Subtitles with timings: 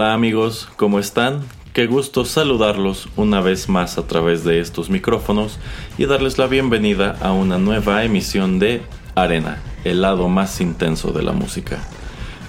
[0.00, 1.42] Hola amigos, ¿cómo están?
[1.74, 5.58] Qué gusto saludarlos una vez más a través de estos micrófonos
[5.98, 8.80] y darles la bienvenida a una nueva emisión de
[9.14, 11.86] Arena, el lado más intenso de la música.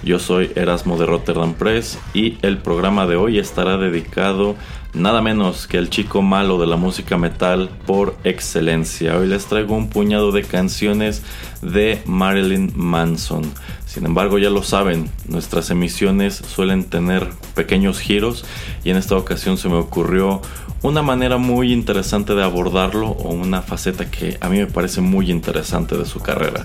[0.02, 4.56] Yo soy Erasmo de Rotterdam Press y el programa de hoy estará dedicado
[4.94, 9.18] nada menos que al chico malo de la música metal por excelencia.
[9.18, 11.22] Hoy les traigo un puñado de canciones
[11.60, 13.42] de Marilyn Manson.
[13.92, 18.42] Sin embargo, ya lo saben, nuestras emisiones suelen tener pequeños giros
[18.84, 20.40] y en esta ocasión se me ocurrió
[20.80, 25.30] una manera muy interesante de abordarlo o una faceta que a mí me parece muy
[25.30, 26.64] interesante de su carrera.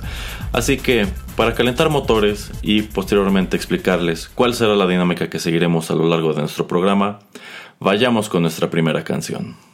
[0.53, 1.05] Así que,
[1.35, 6.31] para calentar motores y posteriormente explicarles cuál será la dinámica que seguiremos a lo largo
[6.31, 7.19] de nuestro programa,
[7.81, 9.66] vayamos con nuestra primera canción.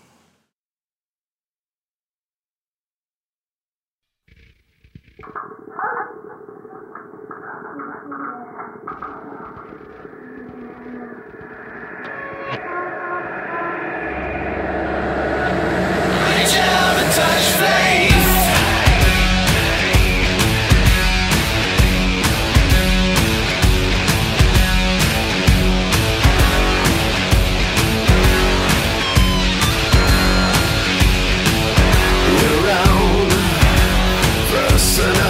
[34.73, 35.22] person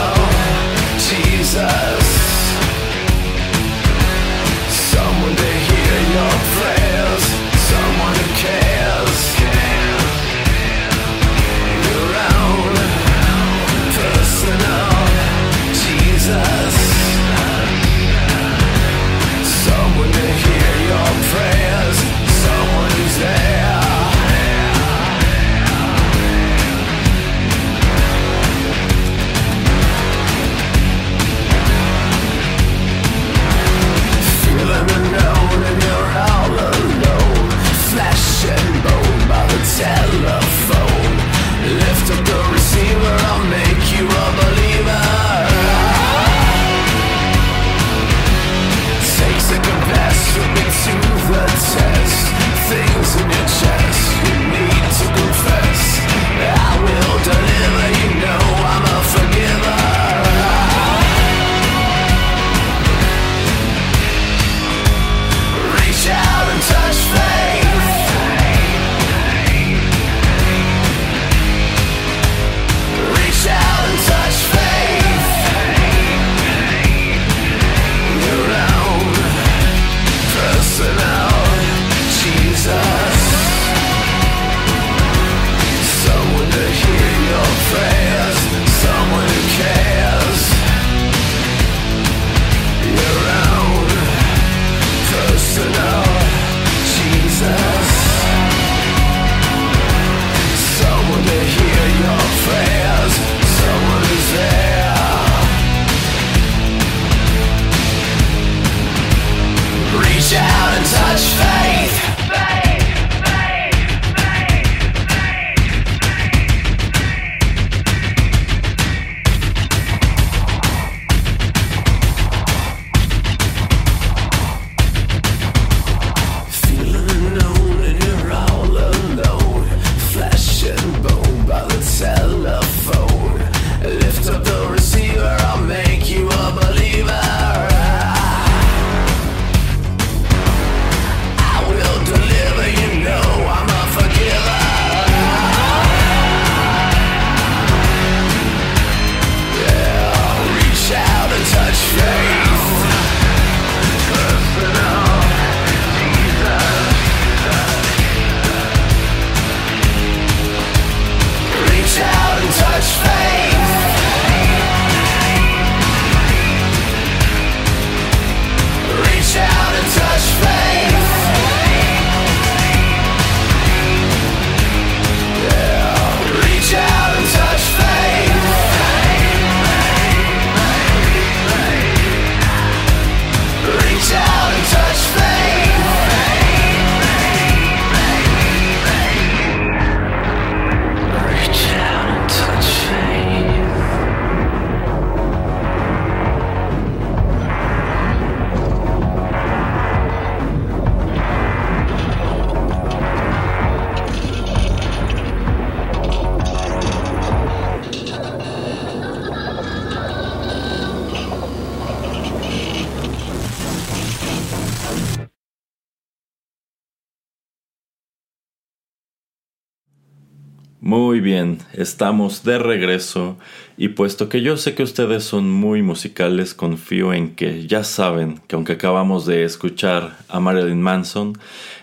[221.94, 223.38] estamos de regreso
[223.78, 228.42] y puesto que yo sé que ustedes son muy musicales, confío en que ya saben
[228.48, 231.38] que aunque acabamos de escuchar a Marilyn Manson,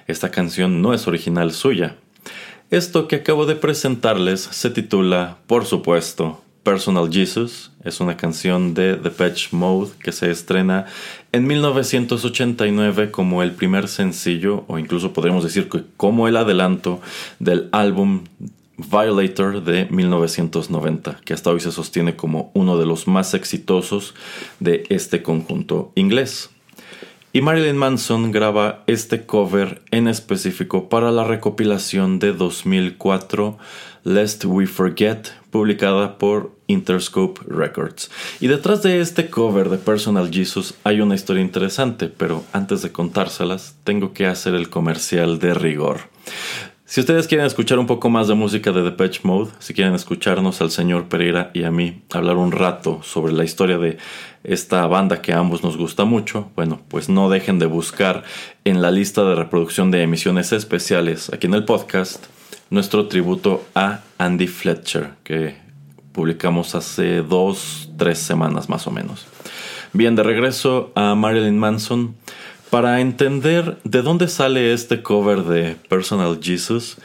[0.09, 1.95] esta canción no es original suya.
[2.71, 7.71] Esto que acabo de presentarles se titula, por supuesto, Personal Jesus.
[7.85, 10.87] Es una canción de The Patch Mode que se estrena
[11.31, 17.01] en 1989 como el primer sencillo, o incluso podríamos decir que como el adelanto
[17.39, 18.25] del álbum
[18.81, 24.15] Violator de 1990, que hasta hoy se sostiene como uno de los más exitosos
[24.59, 26.51] de este conjunto inglés.
[27.33, 33.57] Y Marilyn Manson graba este cover en específico para la recopilación de 2004
[34.03, 38.11] Lest We Forget, publicada por Interscope Records.
[38.41, 42.91] Y detrás de este cover de Personal Jesus hay una historia interesante, pero antes de
[42.91, 46.01] contárselas, tengo que hacer el comercial de rigor.
[46.91, 50.61] Si ustedes quieren escuchar un poco más de música de Depeche Mode, si quieren escucharnos
[50.61, 53.99] al señor Pereira y a mí hablar un rato sobre la historia de
[54.43, 58.25] esta banda que a ambos nos gusta mucho, bueno, pues no dejen de buscar
[58.65, 62.27] en la lista de reproducción de emisiones especiales aquí en el podcast
[62.71, 65.55] nuestro tributo a Andy Fletcher, que
[66.11, 69.29] publicamos hace dos, tres semanas más o menos.
[69.93, 72.17] Bien, de regreso a Marilyn Manson.
[72.71, 76.99] Para entender de dónde sale este cover de Personal Jesus,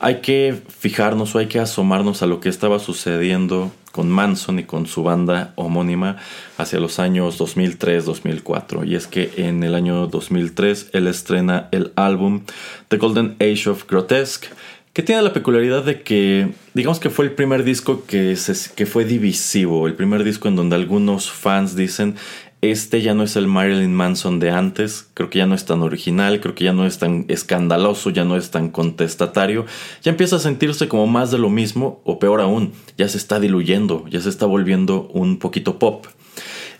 [0.00, 4.64] hay que fijarnos o hay que asomarnos a lo que estaba sucediendo con Manson y
[4.64, 6.16] con su banda homónima
[6.56, 8.88] hacia los años 2003-2004.
[8.88, 12.44] Y es que en el año 2003 él estrena el álbum
[12.88, 14.48] The Golden Age of Grotesque,
[14.94, 18.34] que tiene la peculiaridad de que, digamos que fue el primer disco que,
[18.74, 22.16] que fue divisivo, el primer disco en donde algunos fans dicen
[22.62, 25.82] este ya no es el Marilyn Manson de antes, creo que ya no es tan
[25.82, 29.66] original, creo que ya no es tan escandaloso, ya no es tan contestatario,
[30.00, 33.40] ya empieza a sentirse como más de lo mismo, o peor aún, ya se está
[33.40, 36.06] diluyendo, ya se está volviendo un poquito pop.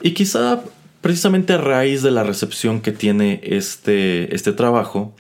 [0.01, 0.63] Y quizá
[1.01, 5.13] precisamente a raíz de la recepción que tiene este, este trabajo,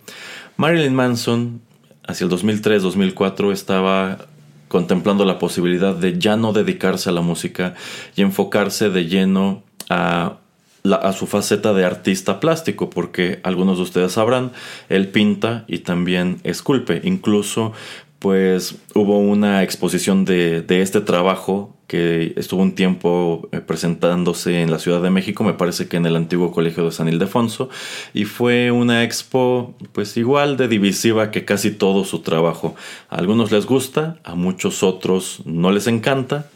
[0.56, 1.60] Marilyn Manson
[2.06, 4.28] hacia el 2003-2004 estaba
[4.68, 7.74] contemplando la posibilidad de ya no dedicarse a la música
[8.14, 10.38] y enfocarse de lleno a
[10.84, 14.52] a su faceta de artista plástico, porque algunos de ustedes sabrán,
[14.88, 17.00] él pinta y también esculpe.
[17.04, 17.72] Incluso,
[18.18, 24.70] pues hubo una exposición de, de este trabajo que estuvo un tiempo eh, presentándose en
[24.70, 27.68] la Ciudad de México, me parece que en el antiguo Colegio de San Ildefonso,
[28.14, 32.74] y fue una expo pues igual de divisiva que casi todo su trabajo.
[33.10, 36.48] A algunos les gusta, a muchos otros no les encanta,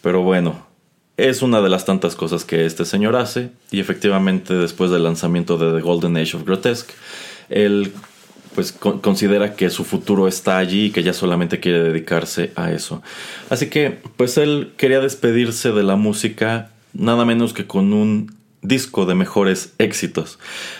[0.00, 0.69] pero bueno,
[1.28, 5.58] es una de las tantas cosas que este señor hace y efectivamente después del lanzamiento
[5.58, 6.94] de The Golden Age of Grotesque,
[7.48, 7.92] él
[8.54, 13.02] pues considera que su futuro está allí y que ya solamente quiere dedicarse a eso.
[13.48, 19.06] Así que pues él quería despedirse de la música nada menos que con un disco
[19.06, 20.38] de mejores éxitos.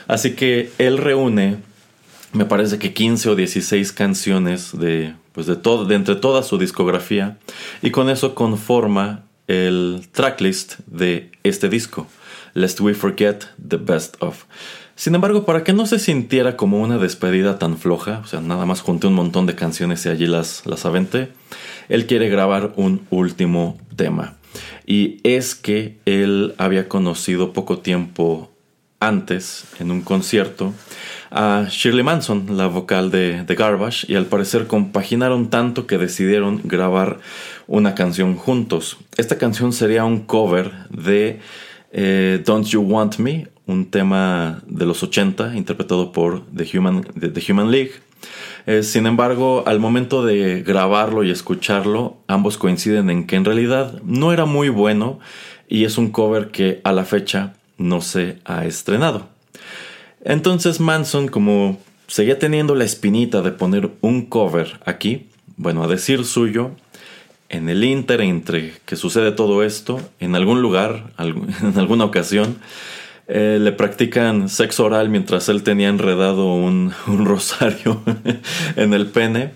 [0.08, 1.58] Así que él reúne
[2.32, 6.58] me parece que 15 o 16 canciones de pues de todo de entre toda su
[6.58, 7.38] discografía
[7.82, 12.06] y con eso conforma el tracklist de este disco,
[12.54, 14.44] Lest We Forget the Best of.
[14.94, 18.64] Sin embargo, para que no se sintiera como una despedida tan floja, o sea, nada
[18.64, 21.32] más junté un montón de canciones y allí las, las aventé,
[21.88, 24.36] él quiere grabar un último tema.
[24.86, 28.52] Y es que él había conocido poco tiempo
[29.00, 30.74] antes, en un concierto,
[31.30, 36.60] a Shirley Manson, la vocal de The Garbage, y al parecer compaginaron tanto que decidieron
[36.64, 37.18] grabar
[37.70, 38.98] una canción juntos.
[39.16, 41.38] Esta canción sería un cover de
[41.92, 47.52] eh, Don't You Want Me, un tema de los 80 interpretado por The Human, The
[47.52, 47.92] Human League.
[48.66, 54.02] Eh, sin embargo, al momento de grabarlo y escucharlo, ambos coinciden en que en realidad
[54.02, 55.20] no era muy bueno
[55.68, 59.28] y es un cover que a la fecha no se ha estrenado.
[60.24, 66.24] Entonces Manson, como seguía teniendo la espinita de poner un cover aquí, bueno, a decir
[66.24, 66.72] suyo,
[67.50, 72.56] en el inter entre que sucede todo esto, en algún lugar, en alguna ocasión,
[73.26, 78.00] eh, le practican sexo oral mientras él tenía enredado un, rosario
[78.76, 79.52] en el pene.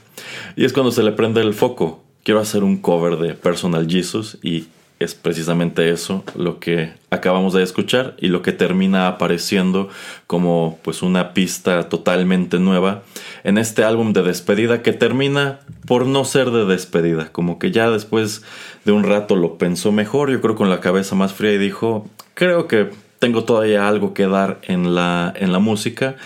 [0.56, 2.04] Y es cuando se le prende el foco.
[2.22, 4.66] Quiero hacer un cover de Personal Jesus y
[5.00, 9.88] es precisamente eso lo que acabamos de escuchar y lo que termina apareciendo
[10.26, 13.02] como pues una pista totalmente nueva
[13.44, 17.90] en este álbum de despedida que termina por no ser de despedida, como que ya
[17.90, 18.42] después
[18.84, 22.08] de un rato lo pensó mejor, yo creo con la cabeza más fría y dijo,
[22.34, 26.16] creo que tengo todavía algo que dar en la, en la música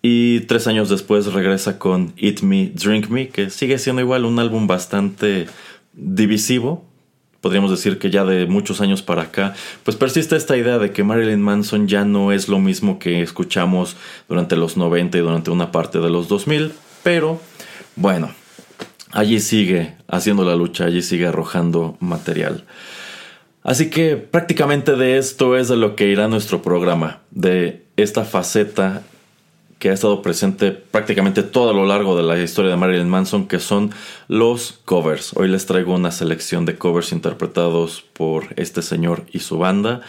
[0.00, 4.38] Y tres años después regresa con Eat Me, Drink Me, que sigue siendo igual un
[4.38, 5.46] álbum bastante
[5.92, 6.87] divisivo.
[7.40, 9.54] Podríamos decir que ya de muchos años para acá,
[9.84, 13.96] pues persiste esta idea de que Marilyn Manson ya no es lo mismo que escuchamos
[14.28, 16.72] durante los 90 y durante una parte de los 2000,
[17.04, 17.40] pero
[17.94, 18.30] bueno,
[19.12, 22.64] allí sigue haciendo la lucha, allí sigue arrojando material.
[23.62, 29.02] Así que prácticamente de esto es de lo que irá nuestro programa, de esta faceta
[29.78, 33.46] que ha estado presente prácticamente todo a lo largo de la historia de Marilyn Manson,
[33.46, 33.90] que son
[34.26, 35.32] los covers.
[35.36, 40.00] Hoy les traigo una selección de covers interpretados por este señor y su banda,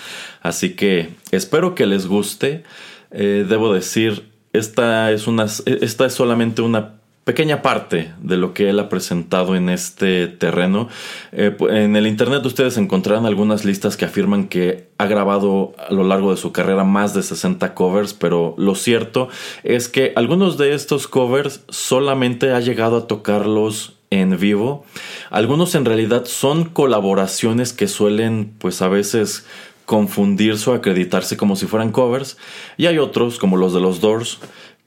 [0.42, 2.64] así que espero que les guste.
[3.12, 6.99] Eh, debo decir, esta es, una, esta es solamente una
[7.30, 10.90] pequeña parte de lo que él ha presentado en este terreno.
[11.32, 16.04] Eh, en el internet ustedes encontrarán algunas listas que afirman que ha grabado a lo
[16.04, 19.30] largo de su carrera más de 60 covers, pero lo cierto
[19.64, 24.84] es que algunos de estos covers solamente ha llegado a tocarlos en vivo.
[25.30, 29.46] Algunos en realidad son colaboraciones que suelen pues a veces
[29.86, 32.38] confundirse o acreditarse como si fueran covers
[32.78, 34.40] y hay otros como los de los Doors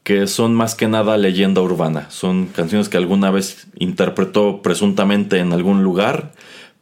[0.03, 2.11] que son más que nada leyenda urbana.
[2.11, 6.33] Son canciones que alguna vez interpretó presuntamente en algún lugar,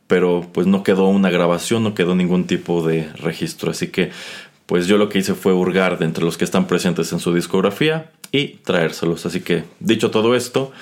[0.06, 3.70] pero pues no quedó una grabación, no quedó ningún tipo de registro.
[3.70, 4.10] Así que
[4.66, 7.34] pues yo lo que hice fue hurgar de entre los que están presentes en su
[7.34, 9.26] discografía y traérselos.
[9.26, 10.72] Así que dicho todo esto,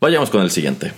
[0.00, 0.92] vayamos con el siguiente.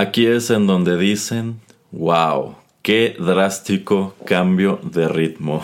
[0.00, 1.60] Aquí es en donde dicen,
[1.92, 5.62] wow, qué drástico cambio de ritmo.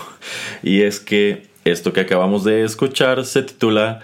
[0.62, 4.00] Y es que esto que acabamos de escuchar se titula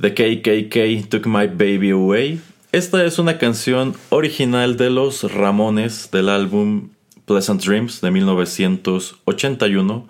[0.00, 2.40] The KKK Took My Baby Away.
[2.72, 6.88] Esta es una canción original de los Ramones del álbum
[7.24, 10.08] Pleasant Dreams de 1981.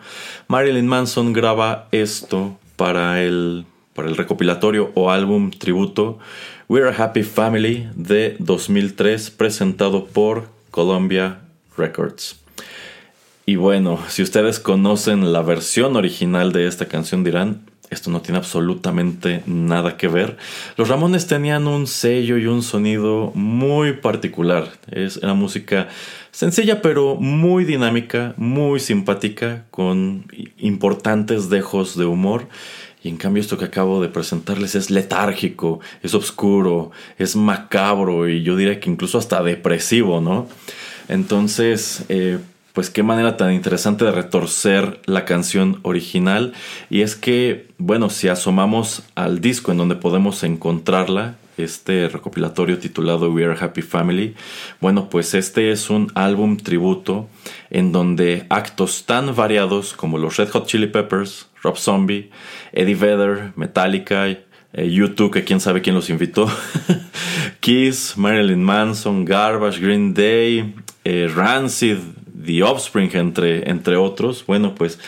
[0.49, 3.67] Marilyn Manson graba esto para el,
[3.97, 6.19] para el recopilatorio o álbum tributo
[6.69, 11.41] We're a Happy Family de 2003 presentado por Columbia
[11.77, 12.39] Records.
[13.47, 18.39] Y bueno, si ustedes conocen la versión original de esta canción dirán, esto no tiene
[18.39, 20.37] absolutamente nada que ver.
[20.77, 24.69] Los Ramones tenían un sello y un sonido muy particular.
[24.91, 25.89] Es una música
[26.33, 30.27] sencilla pero muy dinámica, muy simpática, con
[30.59, 32.49] importantes dejos de humor.
[33.07, 38.43] Y en cambio esto que acabo de presentarles es letárgico, es oscuro, es macabro y
[38.43, 40.49] yo diría que incluso hasta depresivo, ¿no?
[41.07, 42.41] Entonces, eh,
[42.73, 46.53] pues qué manera tan interesante de retorcer la canción original.
[46.91, 53.31] Y es que, bueno, si asomamos al disco en donde podemos encontrarla, este recopilatorio titulado
[53.31, 54.35] We Are Happy Family,
[54.81, 57.29] bueno, pues este es un álbum tributo
[57.71, 62.31] en donde actos tan variados como los Red Hot Chili Peppers, Rob Zombie,
[62.73, 64.39] Eddie Vedder, Metallica, eh,
[64.75, 66.51] U2, que quién sabe quién los invitó,
[67.61, 71.99] Kiss, Marilyn Manson, Garbage, Green Day, eh, Rancid,
[72.45, 74.99] The Offspring, entre, entre otros, bueno, pues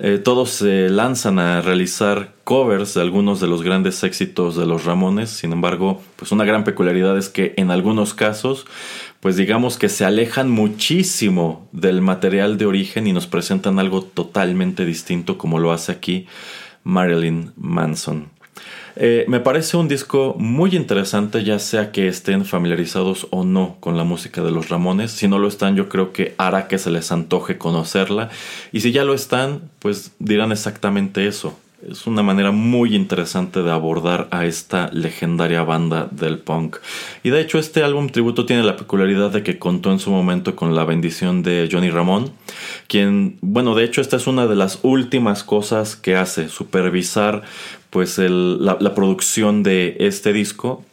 [0.00, 4.84] eh, todos se lanzan a realizar covers de algunos de los grandes éxitos de los
[4.84, 5.28] Ramones.
[5.28, 8.64] Sin embargo, pues una gran peculiaridad es que en algunos casos,
[9.18, 14.84] pues digamos que se alejan muchísimo del material de origen y nos presentan algo totalmente
[14.84, 16.26] distinto como lo hace aquí
[16.84, 18.37] Marilyn Manson.
[19.00, 23.96] Eh, me parece un disco muy interesante, ya sea que estén familiarizados o no con
[23.96, 25.12] la música de los Ramones.
[25.12, 28.28] Si no lo están, yo creo que hará que se les antoje conocerla.
[28.72, 31.56] Y si ya lo están, pues dirán exactamente eso.
[31.88, 36.78] Es una manera muy interesante de abordar a esta legendaria banda del punk.
[37.22, 40.56] Y de hecho este álbum tributo tiene la peculiaridad de que contó en su momento
[40.56, 42.32] con la bendición de Johnny Ramón,
[42.88, 47.42] quien, bueno, de hecho esta es una de las últimas cosas que hace, supervisar
[47.90, 50.84] pues la, la producción de este disco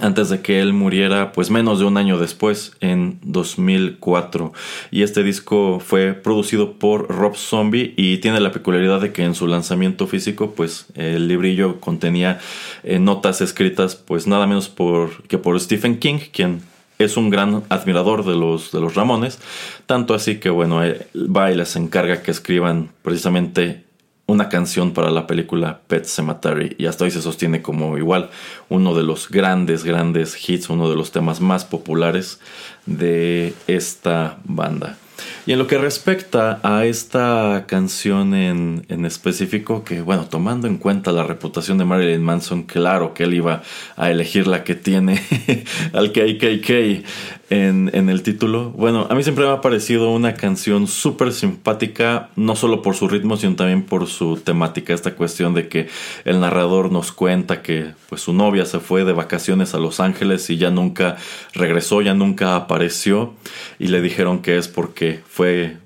[0.00, 4.52] antes de que él muriera, pues menos de un año después, en 2004.
[4.90, 9.34] Y este disco fue producido por Rob Zombie y tiene la peculiaridad de que en
[9.34, 12.38] su lanzamiento físico, pues el librillo contenía
[12.84, 16.62] eh, notas escritas, pues nada menos por, que por Stephen King, quien
[16.98, 19.38] es un gran admirador de los, de los Ramones,
[19.86, 23.87] tanto así que bueno, eh, va y les encarga que escriban precisamente
[24.28, 28.28] una canción para la película Pet Cemetery y hasta hoy se sostiene como igual
[28.68, 32.38] uno de los grandes, grandes hits, uno de los temas más populares
[32.84, 34.98] de esta banda.
[35.46, 40.76] Y en lo que respecta a esta canción en, en, específico, que bueno, tomando en
[40.76, 43.62] cuenta la reputación de Marilyn Manson, claro que él iba
[43.96, 45.20] a elegir la que tiene
[45.94, 48.70] al KKK en, en el título.
[48.70, 53.08] Bueno, a mí siempre me ha parecido una canción súper simpática, no solo por su
[53.08, 55.88] ritmo, sino también por su temática, esta cuestión de que
[56.24, 60.48] el narrador nos cuenta que pues su novia se fue de vacaciones a Los Ángeles
[60.50, 61.16] y ya nunca
[61.54, 63.34] regresó, ya nunca apareció
[63.78, 65.76] y le dijeron que es porque fue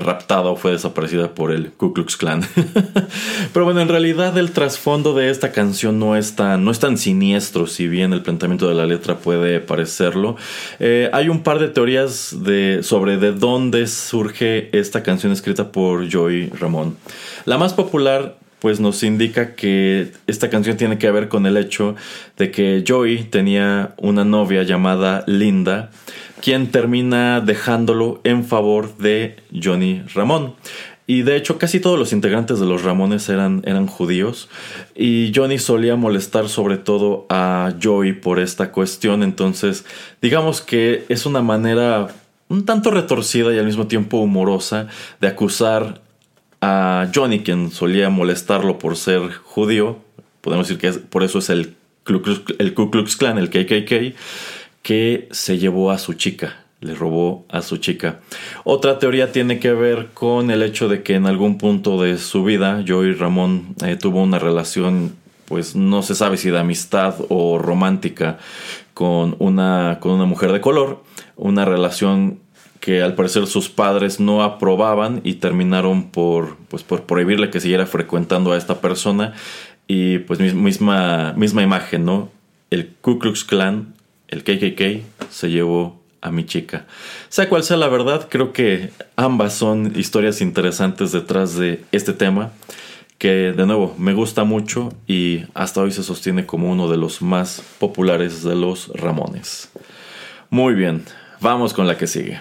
[0.00, 2.42] raptada o fue desaparecida por el Ku Klux Klan.
[3.52, 6.98] Pero bueno, en realidad el trasfondo de esta canción no es tan, no es tan
[6.98, 10.36] siniestro, si bien el planteamiento de la letra puede parecerlo.
[10.80, 16.10] Eh, hay un par de teorías de, sobre de dónde surge esta canción escrita por
[16.12, 16.96] Joey Ramón.
[17.44, 21.94] La más popular pues nos indica que esta canción tiene que ver con el hecho
[22.36, 25.90] de que Joey tenía una novia llamada Linda,
[26.40, 30.54] quien termina dejándolo en favor de Johnny Ramón.
[31.06, 34.50] Y de hecho casi todos los integrantes de los Ramones eran, eran judíos
[34.94, 39.22] y Johnny solía molestar sobre todo a Joey por esta cuestión.
[39.22, 39.86] Entonces
[40.20, 42.08] digamos que es una manera
[42.48, 46.02] un tanto retorcida y al mismo tiempo humorosa de acusar
[46.60, 49.98] a Johnny, quien solía molestarlo por ser judío,
[50.40, 51.74] podemos decir que por eso es el,
[52.58, 54.16] el Ku Klux Klan, el KKK,
[54.82, 58.20] que se llevó a su chica, le robó a su chica.
[58.64, 62.44] Otra teoría tiene que ver con el hecho de que en algún punto de su
[62.44, 65.16] vida Joey Ramón eh, tuvo una relación,
[65.46, 68.38] pues no se sabe si de amistad o romántica
[68.94, 71.02] con una, con una mujer de color,
[71.36, 72.40] una relación
[72.80, 77.86] que al parecer sus padres no aprobaban y terminaron por, pues, por prohibirle que siguiera
[77.86, 79.34] frecuentando a esta persona
[79.86, 82.30] y pues misma, misma imagen, ¿no?
[82.70, 83.94] El Ku Klux Klan,
[84.28, 86.86] el KKK, se llevó a mi chica.
[87.28, 92.52] Sea cual sea la verdad, creo que ambas son historias interesantes detrás de este tema,
[93.18, 97.22] que de nuevo me gusta mucho y hasta hoy se sostiene como uno de los
[97.22, 99.70] más populares de los Ramones.
[100.50, 101.04] Muy bien,
[101.40, 102.40] vamos con la que sigue.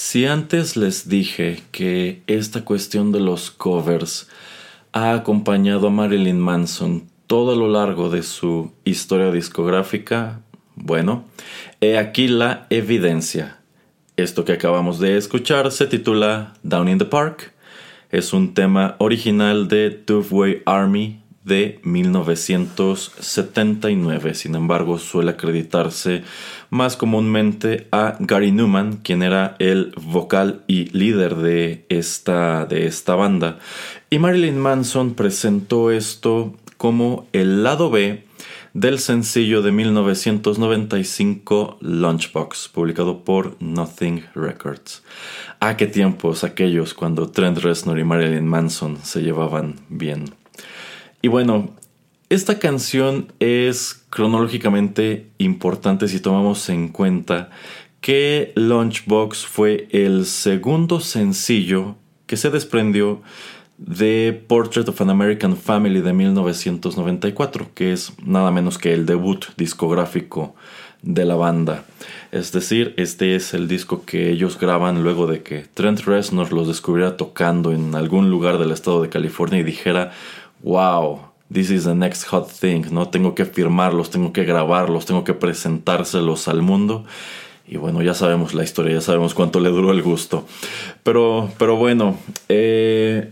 [0.00, 4.28] Si antes les dije que esta cuestión de los covers
[4.92, 10.40] ha acompañado a Marilyn Manson todo lo largo de su historia discográfica,
[10.76, 11.24] bueno,
[11.80, 13.58] he aquí la evidencia.
[14.16, 17.52] Esto que acabamos de escuchar se titula Down in the Park.
[18.12, 24.34] Es un tema original de Way Army de 1979.
[24.34, 26.22] Sin embargo, suele acreditarse
[26.70, 33.16] más comúnmente a Gary Newman, quien era el vocal y líder de esta, de esta
[33.16, 33.58] banda.
[34.10, 38.28] Y Marilyn Manson presentó esto como el lado B
[38.74, 45.02] del sencillo de 1995 Lunchbox, publicado por Nothing Records.
[45.60, 50.37] ¿A qué tiempos aquellos cuando Trent Reznor y Marilyn Manson se llevaban bien.
[51.20, 51.70] Y bueno,
[52.28, 57.50] esta canción es cronológicamente importante si tomamos en cuenta
[58.00, 63.22] que Lunchbox fue el segundo sencillo que se desprendió
[63.78, 69.46] de Portrait of an American Family de 1994, que es nada menos que el debut
[69.56, 70.54] discográfico
[71.02, 71.84] de la banda.
[72.32, 76.66] Es decir, este es el disco que ellos graban luego de que Trent Reznor los
[76.68, 80.12] descubriera tocando en algún lugar del estado de California y dijera,
[80.62, 83.08] wow, this is the next hot thing, ¿no?
[83.08, 87.04] Tengo que firmarlos, tengo que grabarlos, tengo que presentárselos al mundo.
[87.66, 90.46] Y bueno, ya sabemos la historia, ya sabemos cuánto le duró el gusto.
[91.02, 92.16] Pero, pero bueno,
[92.48, 93.30] eh,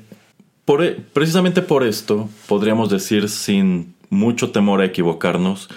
[0.65, 5.69] por, precisamente por esto podríamos decir sin mucho temor a equivocarnos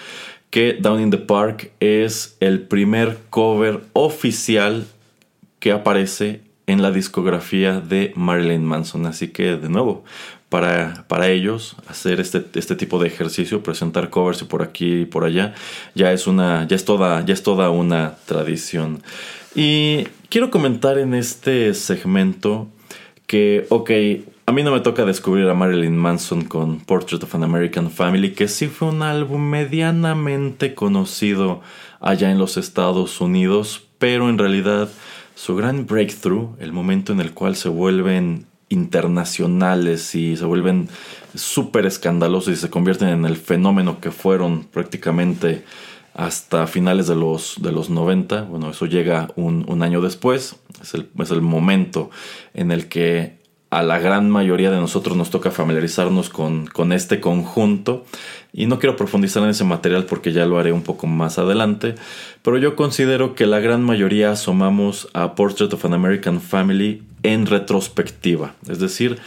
[0.50, 4.88] que Down in the Park es el primer cover oficial
[5.60, 9.06] que aparece en la discografía de Marilyn Manson.
[9.06, 10.04] Así que de nuevo,
[10.50, 15.06] para, para ellos hacer este, este, tipo de ejercicio, presentar covers y por aquí y
[15.06, 15.54] por allá,
[15.94, 19.02] ya es una, ya es toda, ya es toda una tradición.
[19.56, 22.68] Y quiero comentar en este segmento
[23.28, 23.92] que, ok,
[24.48, 28.32] a mí no me toca descubrir a Marilyn Manson con Portrait of an American Family,
[28.32, 31.62] que sí fue un álbum medianamente conocido
[32.00, 34.90] allá en los Estados Unidos, pero en realidad
[35.36, 40.90] su gran breakthrough, el momento en el cual se vuelven internacionales y se vuelven
[41.36, 45.64] súper escandalosos y se convierten en el fenómeno que fueron prácticamente
[46.14, 48.44] hasta finales de los, de los 90.
[48.44, 50.58] Bueno, eso llega un, año después.
[50.82, 52.10] Es el, es el, momento
[52.54, 53.39] en el que
[53.70, 58.06] a la gran mayoría de nosotros nos toca familiarizarnos con, con este conjunto.
[58.52, 61.96] Y no quiero profundizar en ese material porque ya lo haré un poco más adelante.
[62.42, 67.46] Pero yo considero que la gran mayoría asomamos a Portrait of an American Family en
[67.46, 68.56] retrospectiva.
[68.68, 69.20] Es decir,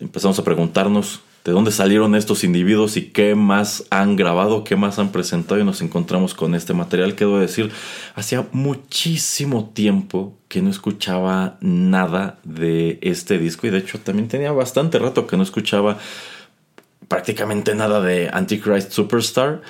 [0.00, 4.98] empezamos a preguntarnos de dónde salieron estos individuos y qué más han grabado, qué más
[4.98, 7.70] han presentado y nos encontramos con este material que debo decir,
[8.16, 13.68] hacía muchísimo tiempo que no escuchaba nada de este disco.
[13.68, 15.98] Y de hecho también tenía bastante rato que no escuchaba
[17.06, 19.62] prácticamente nada de Antichrist Superstar,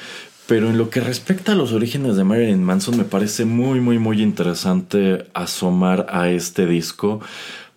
[0.46, 3.98] pero en lo que respecta a los orígenes de Marilyn Manson me parece muy muy
[3.98, 7.20] muy interesante asomar a este disco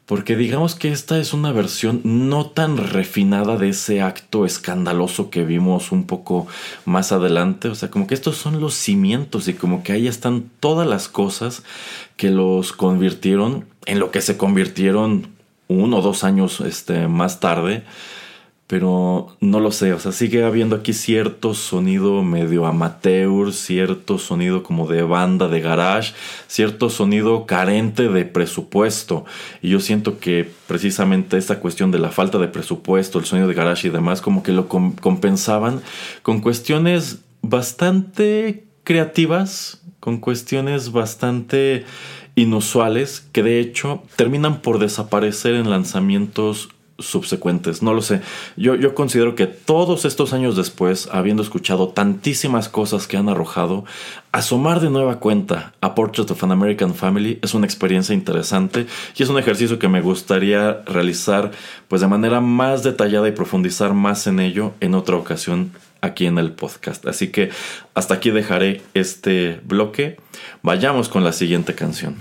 [0.10, 5.43] porque digamos que esta es una versión no tan refinada de ese acto escandaloso que
[5.43, 6.48] vimos un poco
[6.84, 7.67] más adelante.
[7.67, 11.10] O sea, como que estos son los cimientos y como que ahí están todas las
[11.10, 11.62] cosas
[12.17, 15.28] que los convirtieron en lo que se convirtieron
[15.67, 17.84] uno o dos años este, más tarde
[18.69, 24.62] pero no lo sé, o sea, sigue habiendo aquí cierto sonido medio amateur, cierto sonido
[24.62, 26.13] como de banda de garage,
[26.45, 29.25] cierto sonido carente de presupuesto.
[29.63, 33.55] Y yo siento que precisamente esta cuestión de la falta de presupuesto, el sonido de
[33.55, 35.82] garage y demás, como que lo compensaban
[36.21, 41.86] con cuestiones bastante creativas, con cuestiones bastante
[42.36, 48.21] inusuales que de hecho terminan por desaparecer en lanzamientos subsecuentes, no lo sé.
[48.57, 53.85] Yo, yo considero que todos estos años después, habiendo escuchado tantísimas cosas que han arrojado,
[54.31, 58.85] asomar de nueva cuenta a Portrait of an American Family es una experiencia interesante
[59.15, 61.51] y es un ejercicio que me gustaría realizar
[61.88, 66.38] pues de manera más detallada y profundizar más en ello en otra ocasión aquí en
[66.38, 67.05] el podcast.
[67.07, 67.49] Así que
[67.93, 70.17] hasta aquí dejaré este bloque.
[70.62, 72.15] Vayamos con la siguiente canción.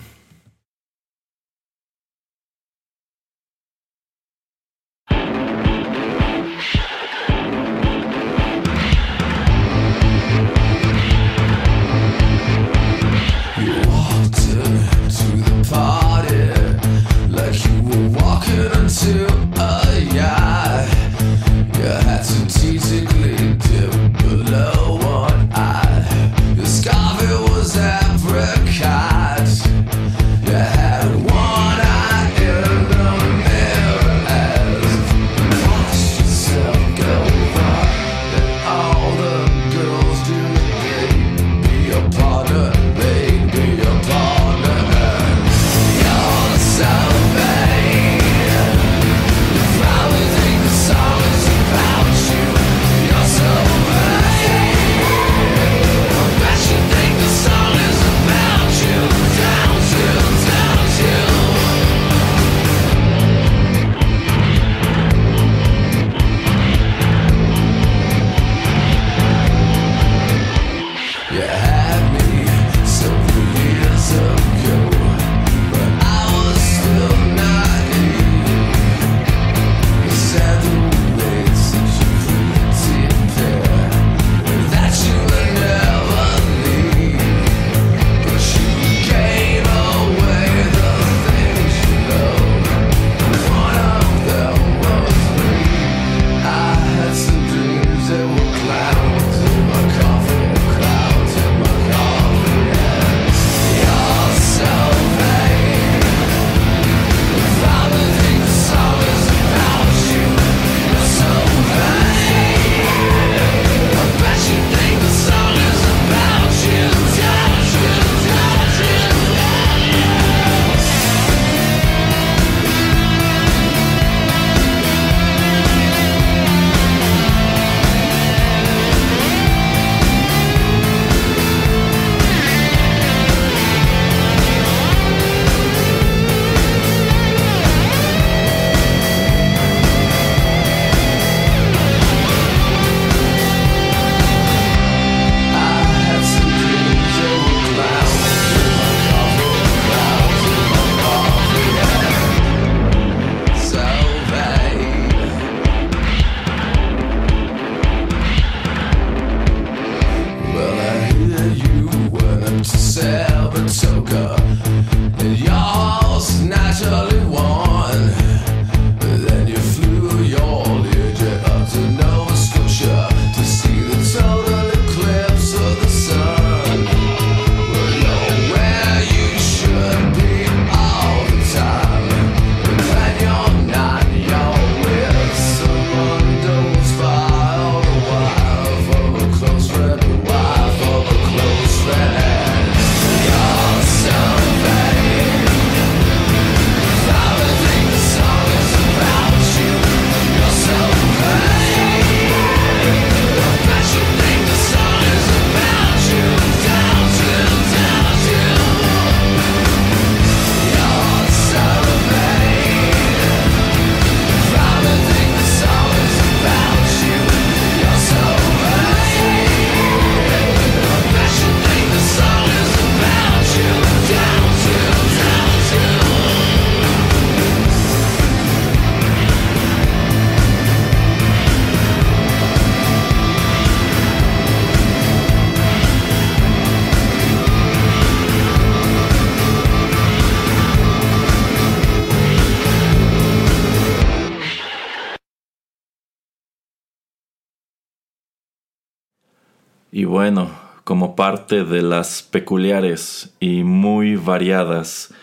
[251.48, 255.14] De las peculiares y muy variadas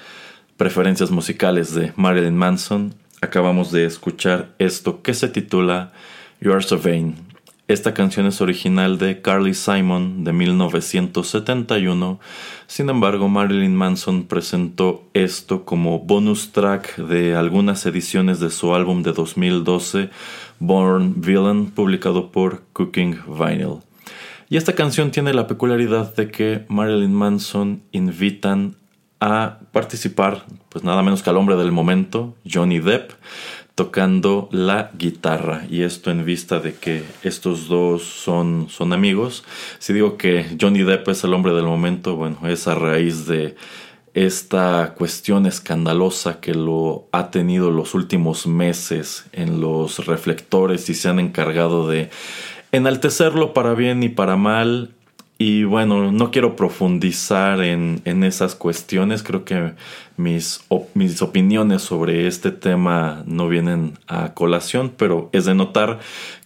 [0.57, 5.93] preferencias musicales de Marilyn Manson, acabamos de escuchar esto que se titula
[6.41, 7.15] You Are So Vain.
[7.67, 12.19] Esta canción es original de Carly Simon de 1971,
[12.65, 19.03] sin embargo Marilyn Manson presentó esto como bonus track de algunas ediciones de su álbum
[19.03, 20.09] de 2012,
[20.59, 23.84] Born Villain, publicado por Cooking Vinyl.
[24.49, 28.75] Y esta canción tiene la peculiaridad de que Marilyn Manson invitan
[29.19, 33.11] a participar, pues nada menos que al hombre del momento, Johnny Depp,
[33.73, 35.65] tocando la guitarra.
[35.69, 39.43] Y esto en vista de que estos dos son, son amigos.
[39.79, 43.55] Si digo que Johnny Depp es el hombre del momento, bueno, es a raíz de
[44.13, 51.09] esta cuestión escandalosa que lo ha tenido los últimos meses en los reflectores y se
[51.09, 52.09] han encargado de
[52.71, 54.91] enaltecerlo para bien y para mal.
[55.37, 59.21] Y bueno, no quiero profundizar en, esas cuestiones.
[59.21, 59.73] Creo que
[60.15, 60.63] mis,
[60.93, 65.99] mis opiniones sobre este tema no vienen a colación, pero es de notar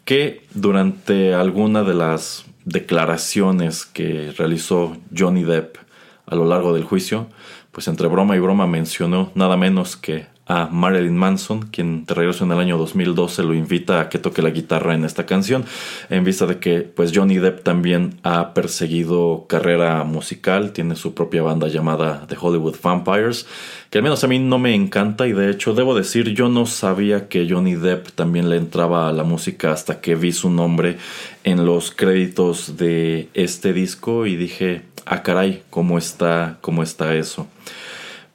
[0.05, 5.77] que durante alguna de las declaraciones que realizó Johnny Depp
[6.25, 7.27] a lo largo del juicio,
[7.71, 12.43] pues entre broma y broma mencionó nada menos que a Marilyn Manson, quien de regreso
[12.43, 15.63] en el año 2012 lo invita a que toque la guitarra en esta canción,
[16.09, 21.43] en vista de que pues Johnny Depp también ha perseguido carrera musical, tiene su propia
[21.43, 23.45] banda llamada The Hollywood Vampires,
[23.91, 26.65] que al menos a mí no me encanta y de hecho debo decir yo no
[26.65, 30.97] sabía que Johnny Depp también le entraba a la música hasta que vi su nombre
[31.43, 37.47] en los créditos de este disco y dije, ah caray, ¿cómo está, cómo está eso?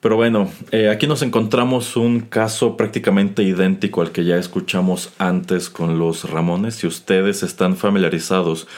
[0.04, 5.70] Pero bueno, eh, aquí nos encontramos un caso prácticamente idéntico al que ya escuchamos antes
[5.70, 6.74] con los Ramones.
[6.74, 8.68] Si ustedes están familiarizados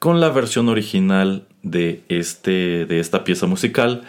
[0.00, 4.02] con la versión original de, este, de esta pieza musical,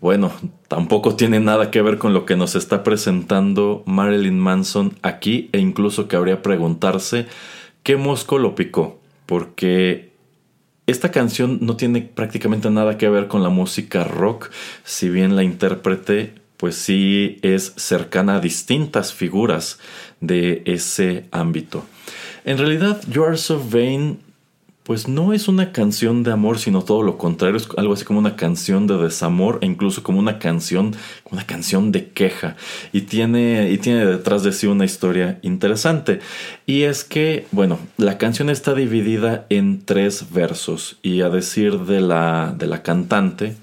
[0.00, 0.30] bueno,
[0.68, 5.58] tampoco tiene nada que ver con lo que nos está presentando Marilyn Manson aquí e
[5.58, 7.26] incluso cabría preguntarse
[7.82, 10.09] qué mosco lo picó, porque
[10.90, 14.50] esta canción no tiene prácticamente nada que ver con la música rock,
[14.84, 19.78] si bien la intérprete pues sí es cercana a distintas figuras
[20.20, 21.86] de ese ámbito.
[22.44, 24.18] En realidad, You Are So Vain
[24.90, 28.18] pues no es una canción de amor, sino todo lo contrario, es algo así como
[28.18, 30.96] una canción de desamor e incluso como una canción,
[31.30, 32.56] una canción de queja.
[32.92, 36.18] Y tiene, y tiene detrás de sí una historia interesante.
[36.66, 40.98] Y es que, bueno, la canción está dividida en tres versos.
[41.02, 43.54] Y a decir de la, de la cantante,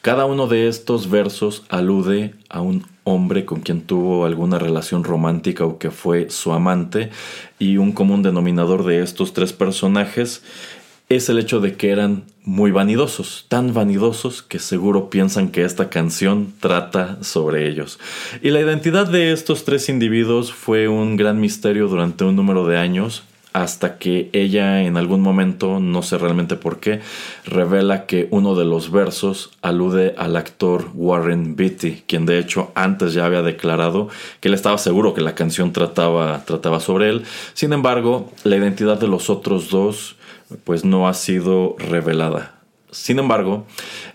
[0.00, 5.64] cada uno de estos versos alude a un hombre con quien tuvo alguna relación romántica
[5.64, 7.10] o que fue su amante
[7.58, 10.42] y un común denominador de estos tres personajes
[11.08, 15.88] es el hecho de que eran muy vanidosos, tan vanidosos que seguro piensan que esta
[15.88, 17.98] canción trata sobre ellos.
[18.42, 22.76] Y la identidad de estos tres individuos fue un gran misterio durante un número de
[22.76, 23.22] años,
[23.62, 27.00] hasta que ella en algún momento, no sé realmente por qué,
[27.44, 33.14] revela que uno de los versos alude al actor Warren Beatty, quien de hecho antes
[33.14, 34.08] ya había declarado
[34.40, 37.24] que él estaba seguro que la canción trataba, trataba sobre él.
[37.54, 40.16] Sin embargo, la identidad de los otros dos
[40.64, 42.57] pues no ha sido revelada.
[42.90, 43.66] Sin embargo,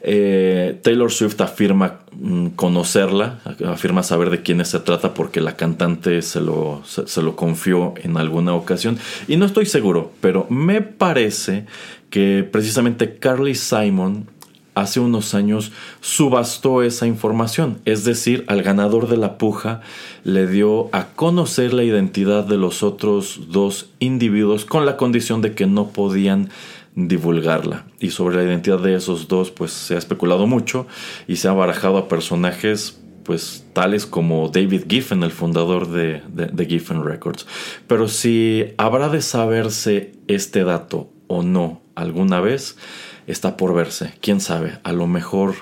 [0.02, 6.22] eh, Taylor Swift afirma mm, conocerla, afirma saber de quién se trata porque la cantante
[6.24, 8.98] se lo, se lo confió en alguna ocasión.
[9.28, 11.66] Y no estoy seguro, pero me parece
[12.10, 14.28] que precisamente Carly Simon
[14.76, 15.72] hace unos años
[16.02, 19.82] subastó esa información, es decir, al ganador de la puja
[20.24, 25.54] le dio a conocer la identidad de los otros dos individuos con la condición de
[25.54, 26.50] que no podían
[26.96, 27.86] divulgarla.
[28.00, 30.88] Y sobre la identidad de esos dos, pues se ha especulado mucho
[31.28, 36.66] y se ha barajado a personajes pues tales como David Giffen, el fundador de, de,
[36.66, 37.48] Giffen Records.
[37.88, 42.78] Pero si habrá de saberse este dato o no alguna vez,
[43.26, 44.14] está por verse.
[44.20, 45.56] Quién sabe, a lo mejor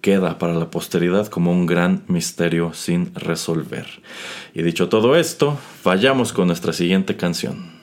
[0.00, 3.86] queda para la posteridad como un gran misterio sin resolver.
[4.54, 7.77] Y dicho todo esto, vayamos con nuestra siguiente canción.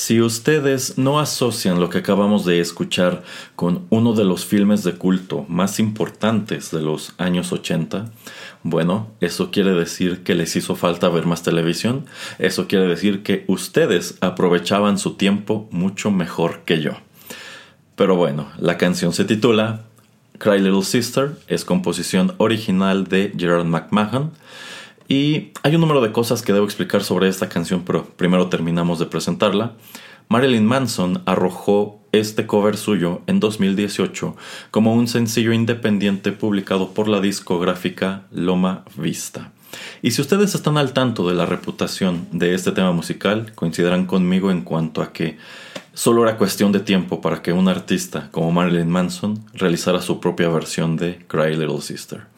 [0.00, 3.24] Si ustedes no asocian lo que acabamos de escuchar
[3.56, 8.08] con uno de los filmes de culto más importantes de los años 80,
[8.62, 12.06] bueno, eso quiere decir que les hizo falta ver más televisión,
[12.38, 16.92] eso quiere decir que ustedes aprovechaban su tiempo mucho mejor que yo.
[17.96, 19.82] Pero bueno, la canción se titula
[20.38, 24.30] Cry Little Sister, es composición original de Gerard McMahon,
[25.08, 28.98] y hay un número de cosas que debo explicar sobre esta canción, pero primero terminamos
[28.98, 29.74] de presentarla.
[30.28, 34.36] Marilyn Manson arrojó este cover suyo en 2018
[34.70, 39.52] como un sencillo independiente publicado por la discográfica Loma Vista.
[40.02, 44.50] Y si ustedes están al tanto de la reputación de este tema musical, coincidirán conmigo
[44.50, 45.38] en cuanto a que
[45.94, 50.50] solo era cuestión de tiempo para que un artista como Marilyn Manson realizara su propia
[50.50, 52.37] versión de Cry Little Sister.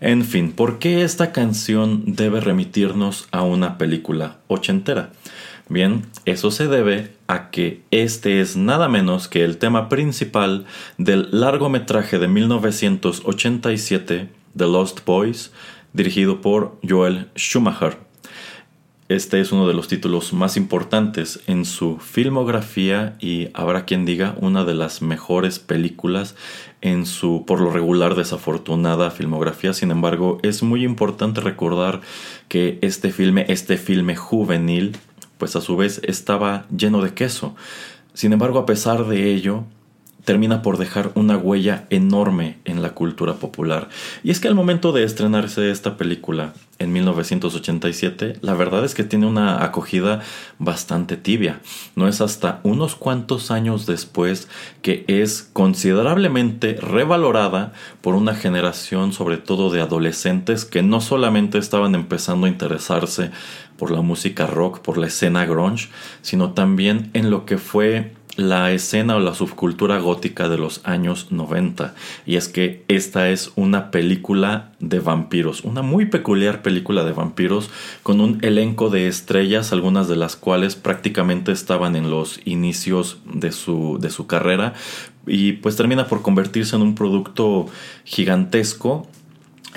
[0.00, 5.10] En fin, ¿por qué esta canción debe remitirnos a una película ochentera?
[5.68, 10.64] Bien, eso se debe a que este es nada menos que el tema principal
[10.96, 15.52] del largometraje de 1987 The Lost Boys,
[15.92, 18.05] dirigido por Joel Schumacher.
[19.08, 24.34] Este es uno de los títulos más importantes en su filmografía y habrá quien diga
[24.40, 26.34] una de las mejores películas
[26.80, 29.74] en su por lo regular desafortunada filmografía.
[29.74, 32.00] Sin embargo, es muy importante recordar
[32.48, 34.96] que este filme, este filme juvenil,
[35.38, 37.54] pues a su vez estaba lleno de queso.
[38.12, 39.62] Sin embargo, a pesar de ello,
[40.24, 43.88] termina por dejar una huella enorme en la cultura popular.
[44.24, 49.04] Y es que al momento de estrenarse esta película en 1987, la verdad es que
[49.04, 50.20] tiene una acogida
[50.58, 51.60] bastante tibia.
[51.94, 54.48] No es hasta unos cuantos años después
[54.82, 57.72] que es considerablemente revalorada
[58.02, 63.30] por una generación sobre todo de adolescentes que no solamente estaban empezando a interesarse
[63.78, 65.88] por la música rock, por la escena grunge,
[66.22, 71.28] sino también en lo que fue la escena o la subcultura gótica de los años
[71.30, 71.94] 90.
[72.26, 77.70] Y es que esta es una película de vampiros, una muy peculiar película de vampiros
[78.02, 83.52] con un elenco de estrellas, algunas de las cuales prácticamente estaban en los inicios de
[83.52, 84.74] su, de su carrera.
[85.26, 87.66] Y pues termina por convertirse en un producto
[88.04, 89.08] gigantesco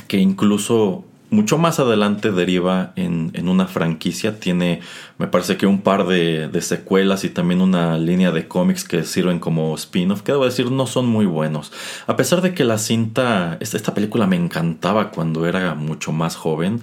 [0.08, 4.40] que incluso mucho más adelante deriva en, una franquicia.
[4.40, 4.82] Tiene,
[5.18, 9.40] me parece que un par de, secuelas y también una línea de cómics que sirven
[9.40, 11.72] como spin-off, que debo decir no son muy buenos.
[12.08, 16.82] A pesar de que la cinta, esta, película me encantaba cuando era mucho más joven,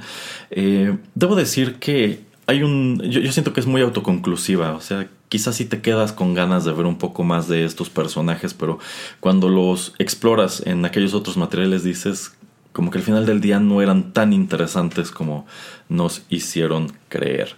[0.51, 5.09] eh, debo decir que hay un, yo, yo siento que es muy autoconclusiva, o sea,
[5.29, 8.79] quizás si te quedas con ganas de ver un poco más de estos personajes, pero
[9.21, 12.33] cuando los exploras en aquellos otros materiales dices,
[12.77, 15.47] como que al final del día no eran tan interesantes como
[15.89, 17.57] nos hicieron creer.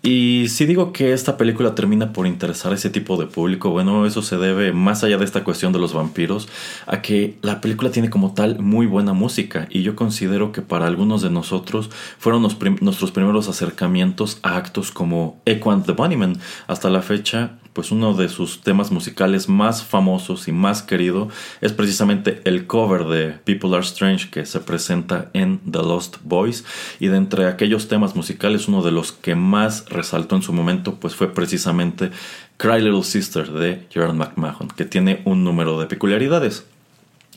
[0.00, 4.06] Y si digo que esta película termina por interesar a ese tipo de público, bueno,
[4.06, 6.48] eso se debe, más allá de esta cuestión de los vampiros,
[6.86, 10.86] a que la película tiene como tal muy buena música y yo considero que para
[10.86, 16.38] algunos de nosotros fueron nuestros primeros acercamientos a actos como Echo and the Bunnymen.
[16.68, 21.28] Hasta la fecha pues uno de sus temas musicales más famosos y más querido
[21.60, 26.64] es precisamente el cover de People Are Strange que se presenta en The Lost Boys
[26.98, 30.96] y de entre aquellos temas musicales uno de los que más resaltó en su momento
[30.96, 32.10] pues fue precisamente
[32.56, 36.66] Cry Little Sister de Gerard McMahon que tiene un número de peculiaridades.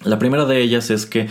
[0.04, 1.30] La primera de ellas es que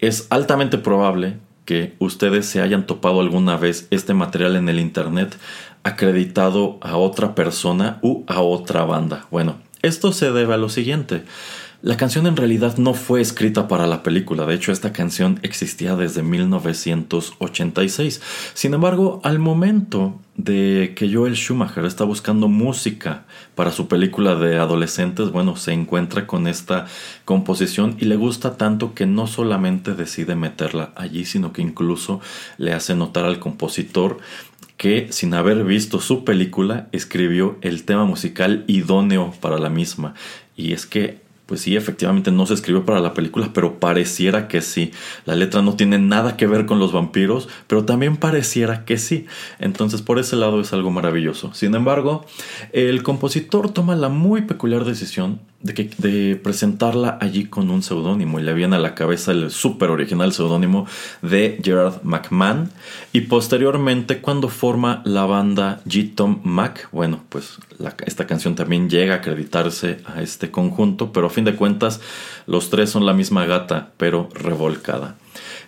[0.00, 1.36] es altamente probable
[1.68, 5.36] que ustedes se hayan topado alguna vez este material en el internet
[5.82, 9.26] acreditado a otra persona u a otra banda.
[9.30, 11.24] Bueno, esto se debe a lo siguiente.
[11.80, 15.94] La canción en realidad no fue escrita para la película, de hecho esta canción existía
[15.94, 18.20] desde 1986.
[18.52, 24.58] Sin embargo, al momento de que Joel Schumacher está buscando música para su película de
[24.58, 26.86] adolescentes, bueno, se encuentra con esta
[27.24, 32.20] composición y le gusta tanto que no solamente decide meterla allí, sino que incluso
[32.56, 34.18] le hace notar al compositor
[34.78, 40.14] que sin haber visto su película escribió el tema musical idóneo para la misma.
[40.56, 44.60] Y es que pues sí, efectivamente no se escribió para la película, pero pareciera que
[44.60, 44.90] sí.
[45.24, 49.24] La letra no tiene nada que ver con los vampiros, pero también pareciera que sí.
[49.58, 51.54] Entonces por ese lado es algo maravilloso.
[51.54, 52.26] Sin embargo,
[52.74, 58.54] el compositor toma la muy peculiar decisión de, presentarla allí con un seudónimo y le
[58.54, 60.86] viene a la cabeza el súper original seudónimo
[61.20, 62.70] de Gerard McMahon
[63.12, 66.14] y posteriormente cuando forma la banda G.
[66.14, 67.58] Tom Mac, bueno pues
[68.06, 72.00] esta canción también llega a acreditarse a este conjunto pero a fin de cuentas
[72.46, 75.16] los tres son la misma gata pero revolcada.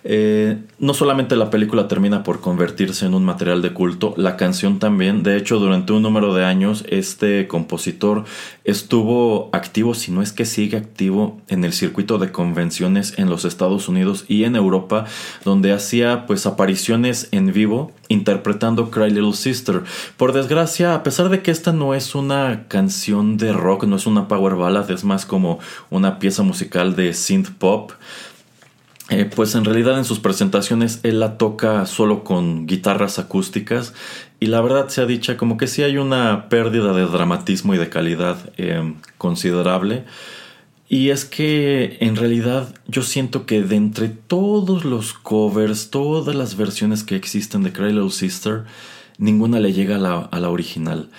[0.03, 4.79] Eh, no solamente la película termina por convertirse en un material de culto, la canción
[4.79, 5.23] también.
[5.23, 8.25] De hecho, durante un número de años, este compositor
[8.63, 13.45] estuvo activo, si no es que sigue activo, en el circuito de convenciones en los
[13.45, 15.05] Estados Unidos y en Europa,
[15.45, 19.83] donde hacía pues apariciones en vivo interpretando Cry Little Sister.
[20.17, 24.05] Por desgracia, a pesar de que esta no es una canción de rock, no es
[24.05, 27.91] una power ballad, es más como una pieza musical de synth pop.
[29.11, 33.93] Eh, pues en realidad en sus presentaciones él la toca solo con guitarras acústicas
[34.39, 37.77] y la verdad se ha dicha como que sí hay una pérdida de dramatismo y
[37.77, 40.05] de calidad eh, considerable.
[40.87, 46.55] Y es que en realidad yo siento que de entre todos los covers, todas las
[46.55, 48.63] versiones que existen de Little Sister,
[49.17, 51.09] ninguna le llega a la, a la original.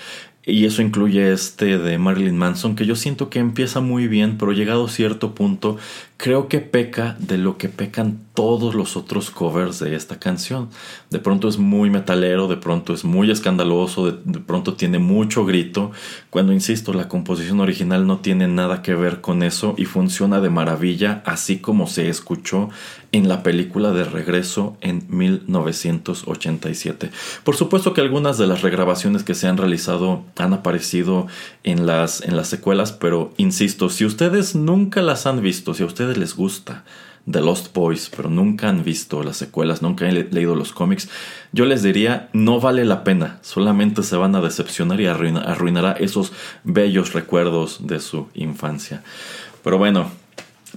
[0.45, 4.51] Y eso incluye este de Marilyn Manson, que yo siento que empieza muy bien, pero
[4.51, 5.76] llegado a cierto punto,
[6.16, 10.68] creo que peca de lo que pecan todos los otros covers de esta canción.
[11.11, 15.45] De pronto es muy metalero, de pronto es muy escandaloso, de, de, pronto tiene mucho
[15.45, 15.93] grito,
[16.28, 20.51] cuando insisto, la composición original no tiene nada que ver con eso y funciona de
[20.51, 22.68] maravilla, así como se escuchó
[23.12, 27.10] en la película de regreso en 1987.
[27.44, 31.26] Por supuesto que algunas de las regrabaciones que se han realizado han aparecido
[31.62, 35.86] en las, en las secuelas, pero insisto, si ustedes nunca las han visto, si a
[35.86, 36.84] ustedes les gusta
[37.30, 41.08] The Lost Boys, pero nunca han visto las secuelas, nunca han le leído los cómics,
[41.52, 45.92] yo les diría, no vale la pena, solamente se van a decepcionar y arruina, arruinará
[45.92, 46.32] esos
[46.64, 49.02] bellos recuerdos de su infancia.
[49.62, 50.10] Pero bueno,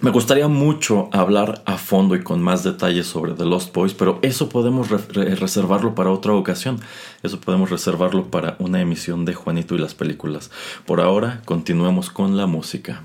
[0.02, 4.20] me gustaría mucho hablar a fondo y con más detalles sobre The Lost Boys, pero
[4.22, 6.80] eso podemos re reservarlo para otra ocasión.
[7.24, 10.52] Eso podemos reservarlo para una emisión de Juanito y las películas.
[10.86, 13.04] Por ahora, continuemos con la música.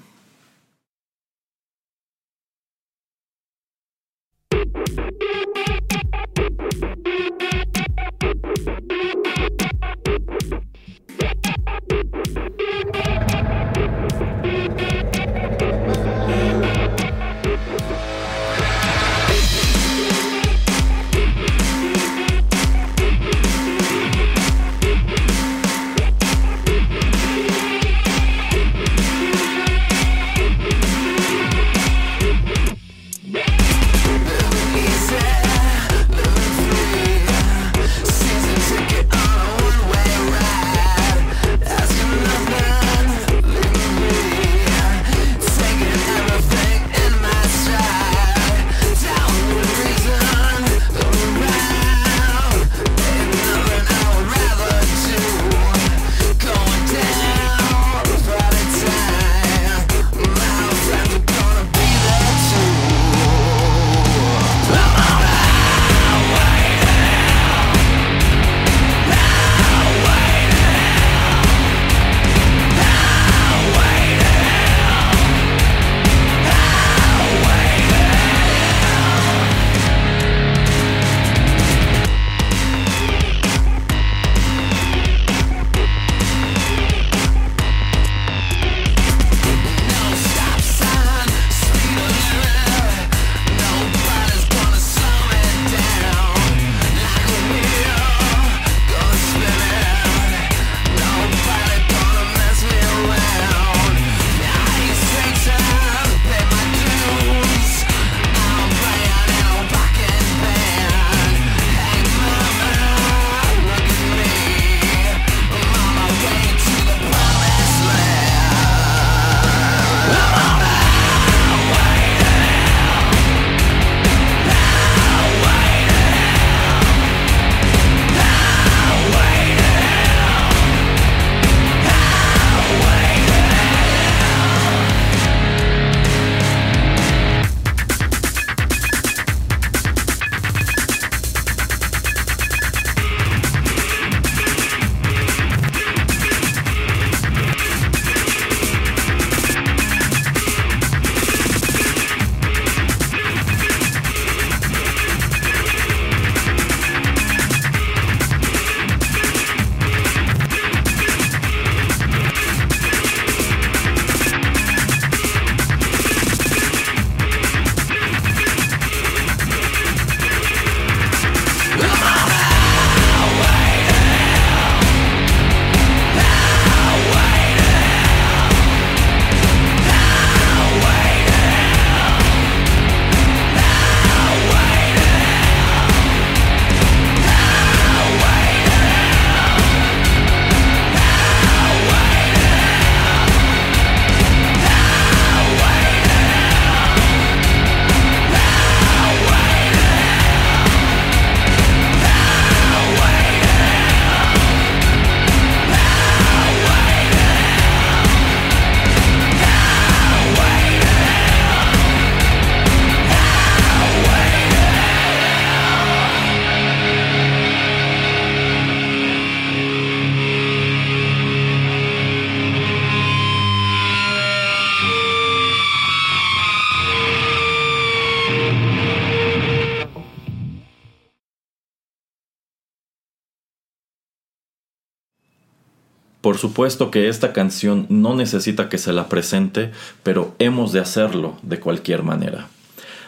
[236.41, 239.70] Supuesto que esta canción no necesita que se la presente,
[240.03, 242.49] pero hemos de hacerlo de cualquier manera.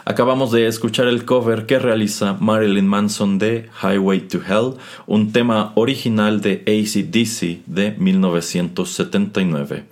[0.05, 4.74] Acabamos de escuchar el cover que realiza Marilyn Manson de Highway to Hell,
[5.07, 9.85] un tema original de ACDC de 1979.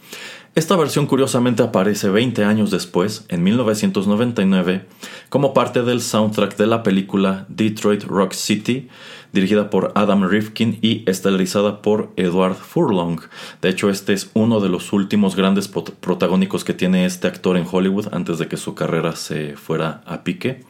[0.57, 4.85] Esta versión curiosamente aparece 20 años después, en 1999,
[5.29, 8.89] como parte del soundtrack de la película Detroit Rock City,
[9.33, 13.21] dirigida por Adam Rifkin y estelarizada por Edward Furlong.
[13.63, 17.67] De hecho, este es uno de los últimos grandes protagónicos que tiene este actor en
[17.71, 20.65] Hollywood antes de que su carrera se fuera a pique.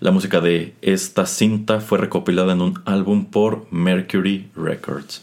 [0.00, 5.22] La música de esta cinta fue recopilada en un álbum por Mercury Records.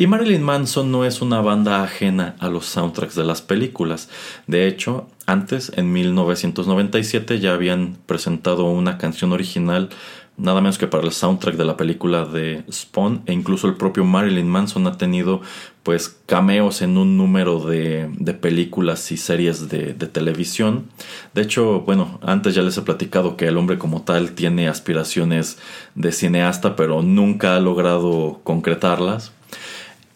[0.00, 4.08] Y Marilyn Manson no es una banda ajena a los soundtracks de las películas.
[4.46, 9.88] De hecho, antes, en 1997, ya habían presentado una canción original
[10.36, 14.04] nada menos que para el soundtrack de la película de Spawn e incluso el propio
[14.04, 15.40] Marilyn Manson ha tenido
[15.82, 18.08] pues cameos en un número de,
[18.40, 20.86] películas y series de, de, televisión.
[21.34, 25.58] De hecho, bueno, antes ya les he platicado que el hombre como tal tiene aspiraciones
[25.96, 29.32] de cineasta pero nunca ha logrado concretarlas.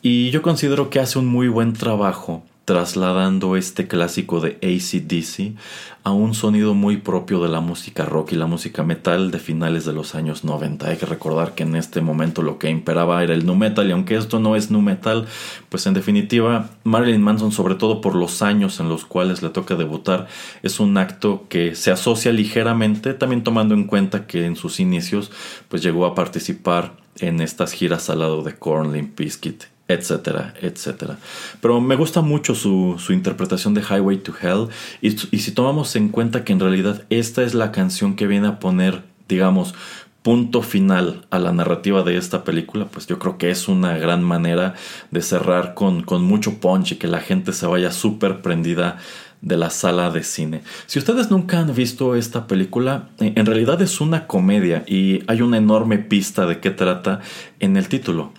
[0.04, 5.56] Y yo considero que hace un muy buen trabajo trasladando este clásico de ACDC
[6.02, 9.84] a un sonido muy propio de la música rock y la música metal de finales
[9.84, 10.88] de los años 90.
[10.88, 13.92] Hay que recordar que en este momento lo que imperaba era el nu metal y
[13.92, 15.26] aunque esto no es nu metal,
[15.68, 19.76] pues en definitiva Marilyn Manson, sobre todo por los años en los cuales le toca
[19.76, 20.26] debutar,
[20.64, 25.30] es un acto que se asocia ligeramente, también tomando en cuenta que en sus inicios
[25.68, 31.18] pues llegó a participar en estas giras al lado de Korn, Limp Bizkit etcétera, etcétera.
[31.60, 34.68] Pero me gusta mucho su, interpretación de Highway to Hell
[35.00, 38.58] y, si tomamos en cuenta que en realidad esta es la canción que viene a
[38.58, 39.74] poner, digamos,
[40.22, 44.22] punto final a la narrativa de esta película, pues yo creo que es una gran
[44.22, 44.74] manera
[45.10, 48.98] de cerrar con, con mucho punch y que la gente se vaya súper prendida
[49.42, 50.62] de la sala de cine.
[50.86, 55.58] Si ustedes nunca han visto esta película, en realidad es una comedia y hay una
[55.58, 57.20] enorme pista de qué trata
[57.58, 58.32] en el título.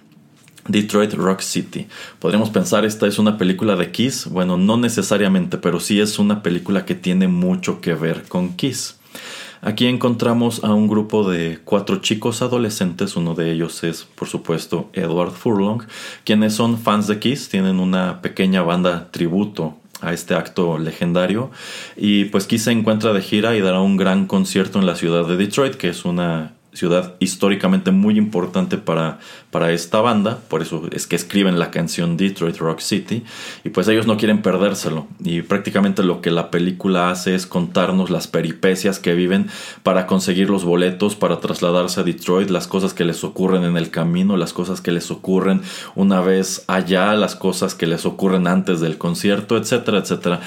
[0.68, 1.88] Detroit Rock City.
[2.20, 4.28] Podríamos pensar esta es una película de Kiss.
[4.28, 8.98] Bueno, no necesariamente, pero sí es una película que tiene mucho que ver con Kiss.
[9.62, 14.90] Aquí encontramos a un grupo de cuatro chicos adolescentes, uno de ellos es por supuesto
[14.92, 15.84] Edward Furlong,
[16.26, 21.50] quienes son fans de Kiss, tienen una pequeña banda tributo a este acto legendario
[21.96, 25.26] y pues Kiss se encuentra de gira y dará un gran concierto en la ciudad
[25.26, 29.20] de Detroit, que es una ciudad históricamente muy importante para,
[29.52, 33.24] para esta banda, por eso es que escriben la canción Detroit Rock City,
[33.64, 38.10] y pues ellos no quieren perdérselo, y prácticamente lo que la película hace es contarnos
[38.10, 39.48] las peripecias que viven
[39.84, 43.92] para conseguir los boletos, para trasladarse a Detroit, las cosas que les ocurren en el
[43.92, 45.62] camino, las cosas que les ocurren
[45.96, 50.42] una vez allá, las cosas que les ocurren antes del concierto, etcétera, etcétera.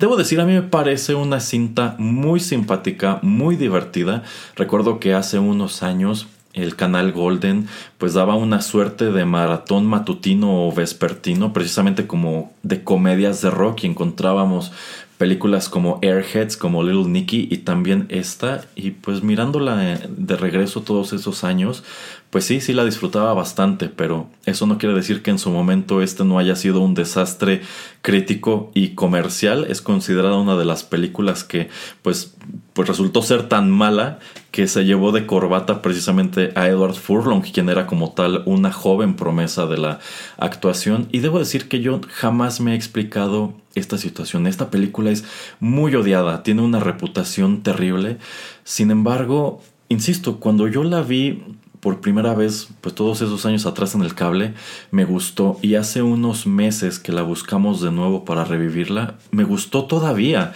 [0.00, 4.22] Debo decir, a mí me parece una cinta muy simpática, muy divertida.
[4.56, 10.66] Recuerdo que hace unos años el canal Golden pues daba una suerte de maratón matutino
[10.66, 14.72] o vespertino, precisamente como de comedias de rock y encontrábamos
[15.18, 18.64] películas como Airheads, como Little Nicky y también esta.
[18.74, 21.84] Y pues mirándola eh, de regreso todos esos años,
[22.30, 26.00] pues sí, sí la disfrutaba bastante, pero eso no quiere decir que en su momento
[26.00, 27.62] este no haya sido un desastre
[28.02, 29.66] crítico y comercial.
[29.68, 31.68] Es considerada una de las películas que
[32.02, 32.36] pues,
[32.72, 34.20] pues resultó ser tan mala
[34.52, 39.16] que se llevó de corbata precisamente a Edward Furlong, quien era como tal una joven
[39.16, 39.98] promesa de la
[40.38, 41.08] actuación.
[41.10, 44.46] Y debo decir que yo jamás me he explicado esta situación.
[44.46, 45.24] Esta película es
[45.58, 48.18] muy odiada, tiene una reputación terrible.
[48.62, 51.42] Sin embargo, insisto, cuando yo la vi
[51.80, 54.54] por primera vez, pues todos esos años atrás en el cable,
[54.90, 59.84] me gustó y hace unos meses que la buscamos de nuevo para revivirla, me gustó
[59.84, 60.52] todavía.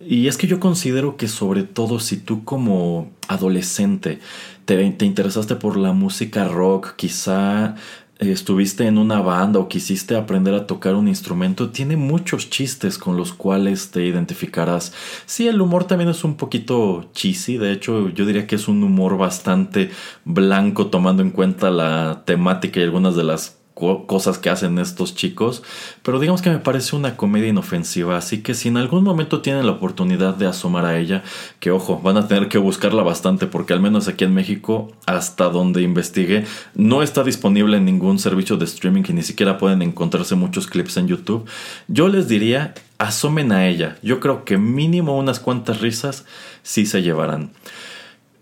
[0.00, 4.20] Y es que yo considero que sobre todo si tú como adolescente
[4.64, 7.74] te, te interesaste por la música rock, quizá
[8.18, 13.16] estuviste en una banda o quisiste aprender a tocar un instrumento, tiene muchos chistes con
[13.16, 14.92] los cuales te identificarás.
[15.26, 18.82] Sí, el humor también es un poquito cheesy, de hecho yo diría que es un
[18.82, 19.90] humor bastante
[20.24, 23.57] blanco tomando en cuenta la temática y algunas de las
[24.06, 25.62] cosas que hacen estos chicos,
[26.02, 29.66] pero digamos que me parece una comedia inofensiva, así que si en algún momento tienen
[29.66, 31.22] la oportunidad de asomar a ella,
[31.60, 35.48] que ojo, van a tener que buscarla bastante porque al menos aquí en México, hasta
[35.48, 40.34] donde investigué, no está disponible en ningún servicio de streaming y ni siquiera pueden encontrarse
[40.34, 41.48] muchos clips en YouTube.
[41.86, 46.24] Yo les diría, asomen a ella, yo creo que mínimo unas cuantas risas
[46.62, 47.50] sí se llevarán.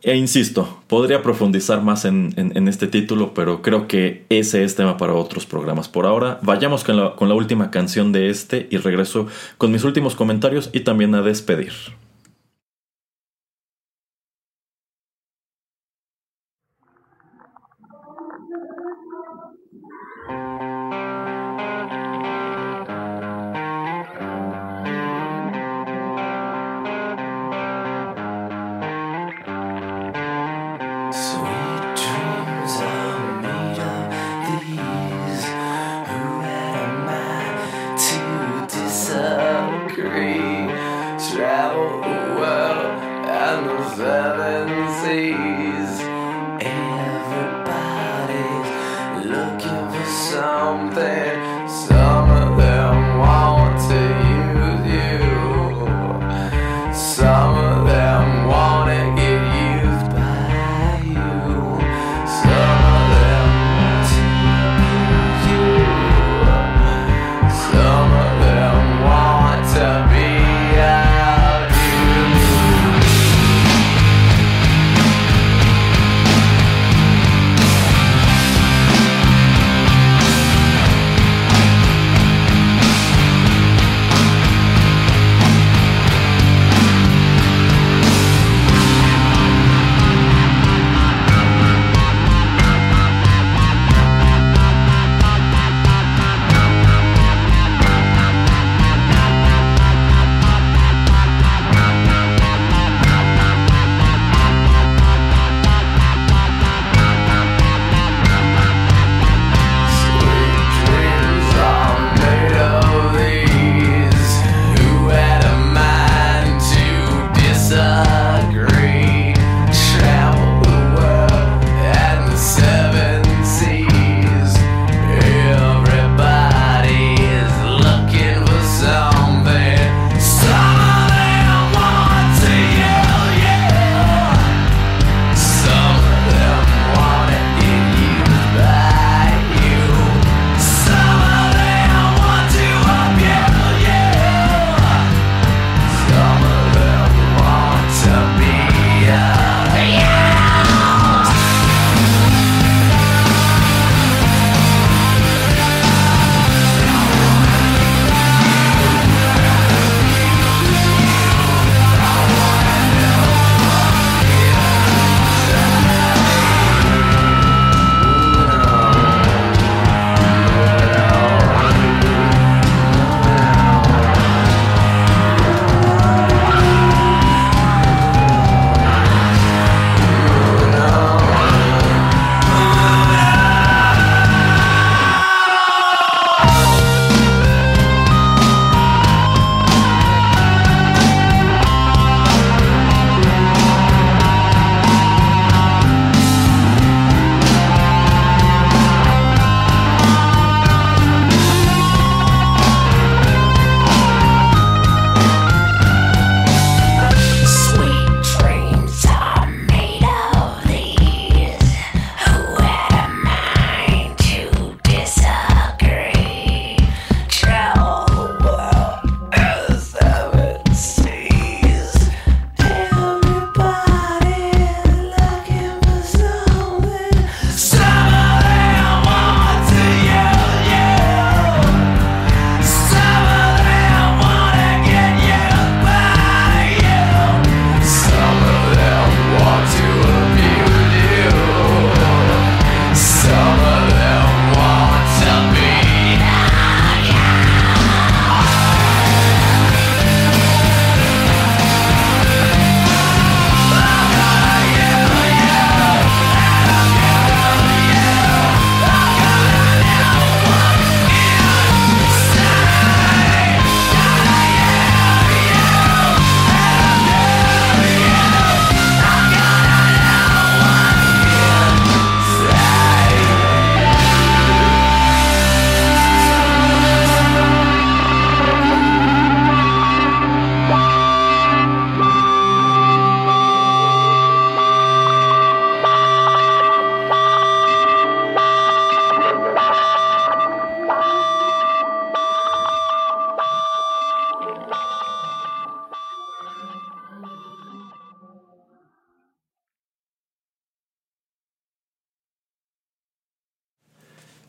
[0.07, 5.15] E insisto, podría profundizar más en, este título, pero creo que ese es tema para
[5.15, 5.89] otros programas.
[5.89, 9.27] Por ahora, vayamos con la, última canción de este y regreso
[9.59, 11.73] con mis últimos comentarios y también a despedir.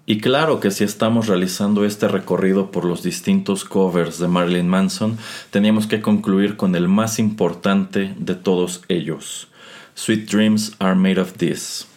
[0.09, 5.17] Y claro que si estamos realizando este recorrido por los distintos covers de Marilyn Manson,
[5.51, 9.49] teníamos que concluir con el más importante de todos ellos.
[9.95, 11.87] Sweet Dreams Are Made of This.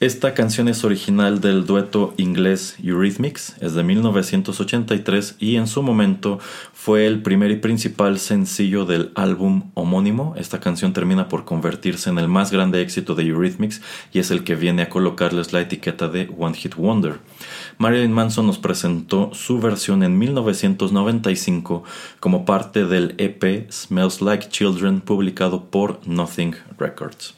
[0.00, 6.38] Esta canción es original del dueto inglés Eurythmics, es de 1983 y en su momento
[6.72, 10.34] fue el primer y principal sencillo del álbum homónimo.
[10.36, 13.82] Esta canción termina por convertirse en el más grande éxito de Eurythmics
[14.12, 17.18] y es el que viene a colocarles la etiqueta de One Hit Wonder.
[17.78, 21.82] Marilyn Manson nos presentó su versión en 1995
[22.20, 27.37] como parte del EP Smells Like Children publicado por Nothing Records.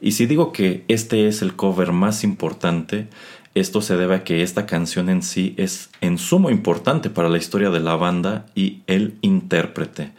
[0.00, 3.08] Y si digo que este es el cover más importante,
[3.54, 7.38] esto se debe a que esta canción en sí es en sumo importante para la
[7.38, 10.12] historia de la banda y el intérprete.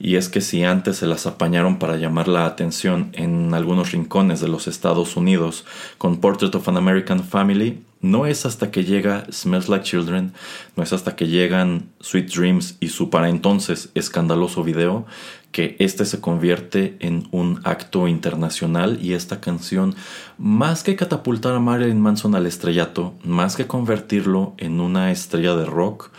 [0.00, 4.40] Y es que si antes se las apañaron para llamar la atención en algunos rincones
[4.40, 5.64] de los Estados Unidos
[5.98, 10.32] con Portrait of an American Family, no es hasta que llega Smells Like Children,
[10.74, 15.04] no es hasta que llegan Sweet Dreams y su para entonces escandaloso video,
[15.52, 19.94] que este se convierte en un acto internacional y esta canción,
[20.38, 25.64] más que catapultar a Marilyn Manson al estrellato, más que convertirlo en una estrella de
[25.64, 26.10] rock,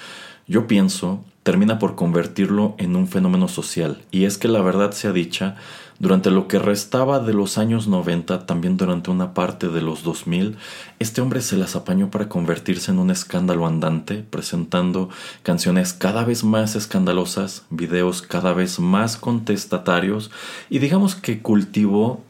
[0.47, 4.03] yo pienso termina por convertirlo en un fenómeno social.
[4.11, 5.55] Y es que la verdad sea dicha,
[6.01, 10.57] durante lo que restaba de los años 90, también durante una parte de los 2000,
[10.97, 15.09] este hombre se las apañó para convertirse en un escándalo andante, presentando
[15.43, 20.31] canciones cada vez más escandalosas, videos cada vez más contestatarios
[20.71, 22.23] y digamos que cultivó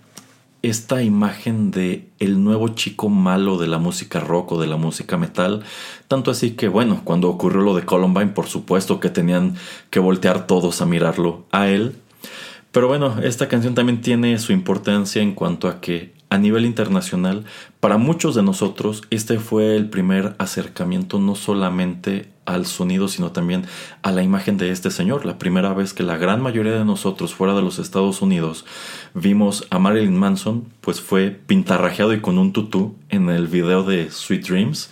[0.63, 5.15] esta imagen de el nuevo chico malo de la música rock o de la música
[5.15, 5.63] metal,
[6.09, 9.55] tanto así que bueno, cuando ocurrió lo de Columbine, por supuesto que tenían
[9.89, 11.95] que voltear todos a mirarlo a él
[12.71, 17.43] pero bueno, esta canción también tiene su importancia en cuanto a que a nivel internacional,
[17.81, 23.65] para muchos de nosotros, este fue el primer acercamiento no solamente al sonido, sino también
[24.01, 25.25] a la imagen de este señor.
[25.25, 28.65] La primera vez que la gran mayoría de nosotros fuera de los Estados Unidos
[29.13, 34.09] vimos a Marilyn Manson, pues fue pintarrajeado y con un tutú en el video de
[34.09, 34.89] Sweet Dreams.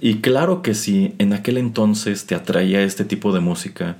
[0.00, 3.96] Y claro que si en aquel entonces te atraía este tipo de música,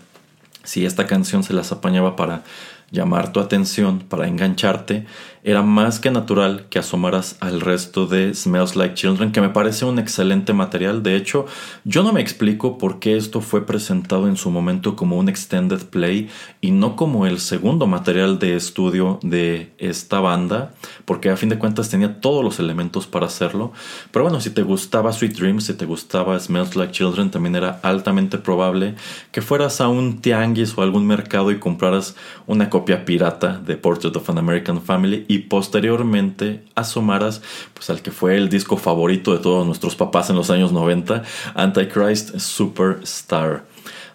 [0.63, 2.45] si esta canción se las apañaba para
[2.91, 5.07] llamar tu atención, para engancharte,
[5.47, 9.85] era más que natural que asomaras al resto de Smells Like Children, que me parece
[9.85, 11.05] un excelente material.
[11.05, 11.47] De hecho,
[11.85, 15.85] yo no me explico por qué esto fue presentado en su momento como un extended
[15.85, 16.29] play
[16.61, 20.73] y no como el segundo material de estudio de esta banda,
[21.05, 23.73] porque a fin de cuentas tenía todos los elementos para hacerlo.
[24.11, 27.79] Pero bueno, si te gustaba Sweet Dreams, si te gustaba Smells Like Children, también era
[27.85, 28.97] altamente probable
[29.31, 32.17] que fueras a un tianguis o algún mercado y compraras
[32.49, 37.43] una copia pirata de Portrait of an American Family posteriormente asomaras
[37.75, 41.23] pues, al que fue el disco favorito de todos nuestros papás en los años 90,
[41.55, 43.65] Antichrist Superstar.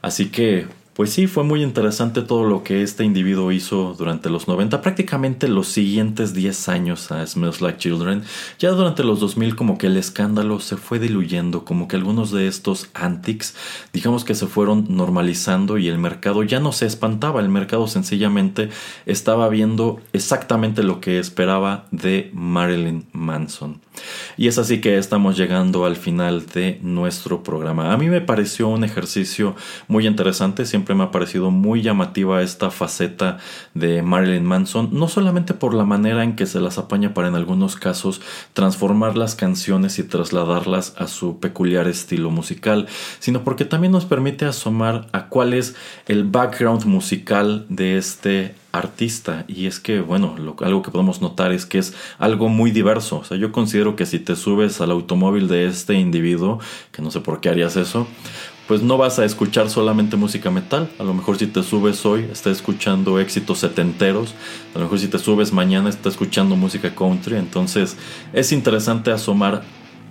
[0.01, 4.49] Así que pues sí, fue muy interesante todo lo que este individuo hizo durante los
[4.49, 8.23] 90, prácticamente los siguientes 10 años a Smells Like Children.
[8.59, 12.47] Ya durante los 2000 como que el escándalo se fue diluyendo, como que algunos de
[12.47, 13.55] estos antics,
[13.93, 18.69] digamos que se fueron normalizando y el mercado ya no se espantaba, el mercado sencillamente
[19.05, 23.79] estaba viendo exactamente lo que esperaba de Marilyn Manson.
[24.37, 27.93] Y es así que estamos llegando al final de nuestro programa.
[27.93, 29.55] A mí me pareció un ejercicio
[29.87, 33.37] muy interesante, siempre me ha parecido muy llamativa esta faceta
[33.73, 37.35] de Marilyn Manson, no solamente por la manera en que se las apaña para en
[37.35, 38.21] algunos casos
[38.53, 42.87] transformar las canciones y trasladarlas a su peculiar estilo musical,
[43.19, 45.75] sino porque también nos permite asomar a cuál es
[46.07, 49.45] el background musical de este artista.
[49.47, 53.19] Y es que bueno algo que podemos notar es que es algo muy diverso.
[53.19, 56.59] O sea yo considero que si te subes al automóvil de este individuo
[56.91, 58.07] que no sé por qué harías eso
[58.67, 60.89] pues no vas a escuchar solamente música metal.
[60.99, 64.33] A lo mejor si te subes hoy, está escuchando éxitos setenteros.
[64.73, 67.35] A lo mejor si te subes mañana, está escuchando música country.
[67.35, 67.97] Entonces
[68.33, 69.63] es interesante asomar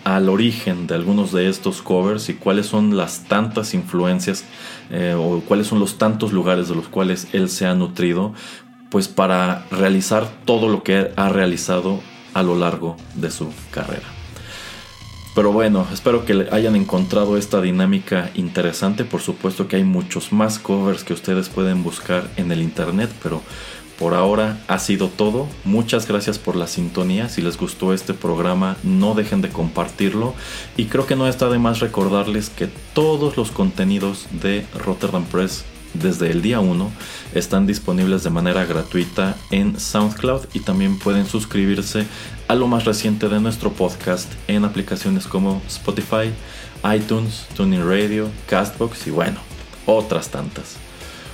[0.05, 4.45] al origen de algunos de estos covers y cuáles son las tantas influencias
[4.91, 8.33] eh, o cuáles son los tantos lugares de los cuales él se ha nutrido,
[8.91, 12.01] pues para realizar todo lo que ha realizado
[12.35, 14.20] a lo largo de su carrera.
[15.41, 19.07] Pero bueno, espero que hayan encontrado esta dinámica interesante.
[19.07, 23.41] Por supuesto que hay muchos más covers que ustedes pueden buscar en el internet, pero
[23.99, 25.49] por ahora ha sido todo.
[25.65, 27.31] Muchas gracias por la sintonía.
[27.31, 30.35] Si les gustó este programa, no dejen de compartirlo.
[30.77, 35.65] Y creo que no está de más recordarles que todos los contenidos de Rotterdam Press
[35.95, 36.91] desde el día 1
[37.35, 42.07] están disponibles de manera gratuita en SoundCloud y también pueden suscribirse
[42.49, 46.33] a lo más reciente de nuestro podcast en aplicaciones como Spotify,
[46.95, 49.41] iTunes, Tuning Radio, Castbox y bueno,
[49.87, 50.77] otras tantas.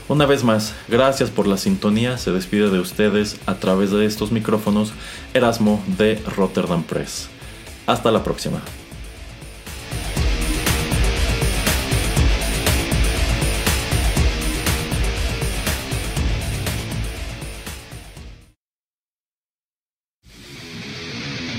[0.08, 2.16] Una vez más, gracias por la sintonía.
[2.16, 4.92] Se despide de ustedes a través de estos micrófonos
[5.34, 7.28] Erasmo de Rotterdam Press.
[7.86, 8.62] Hasta la próxima.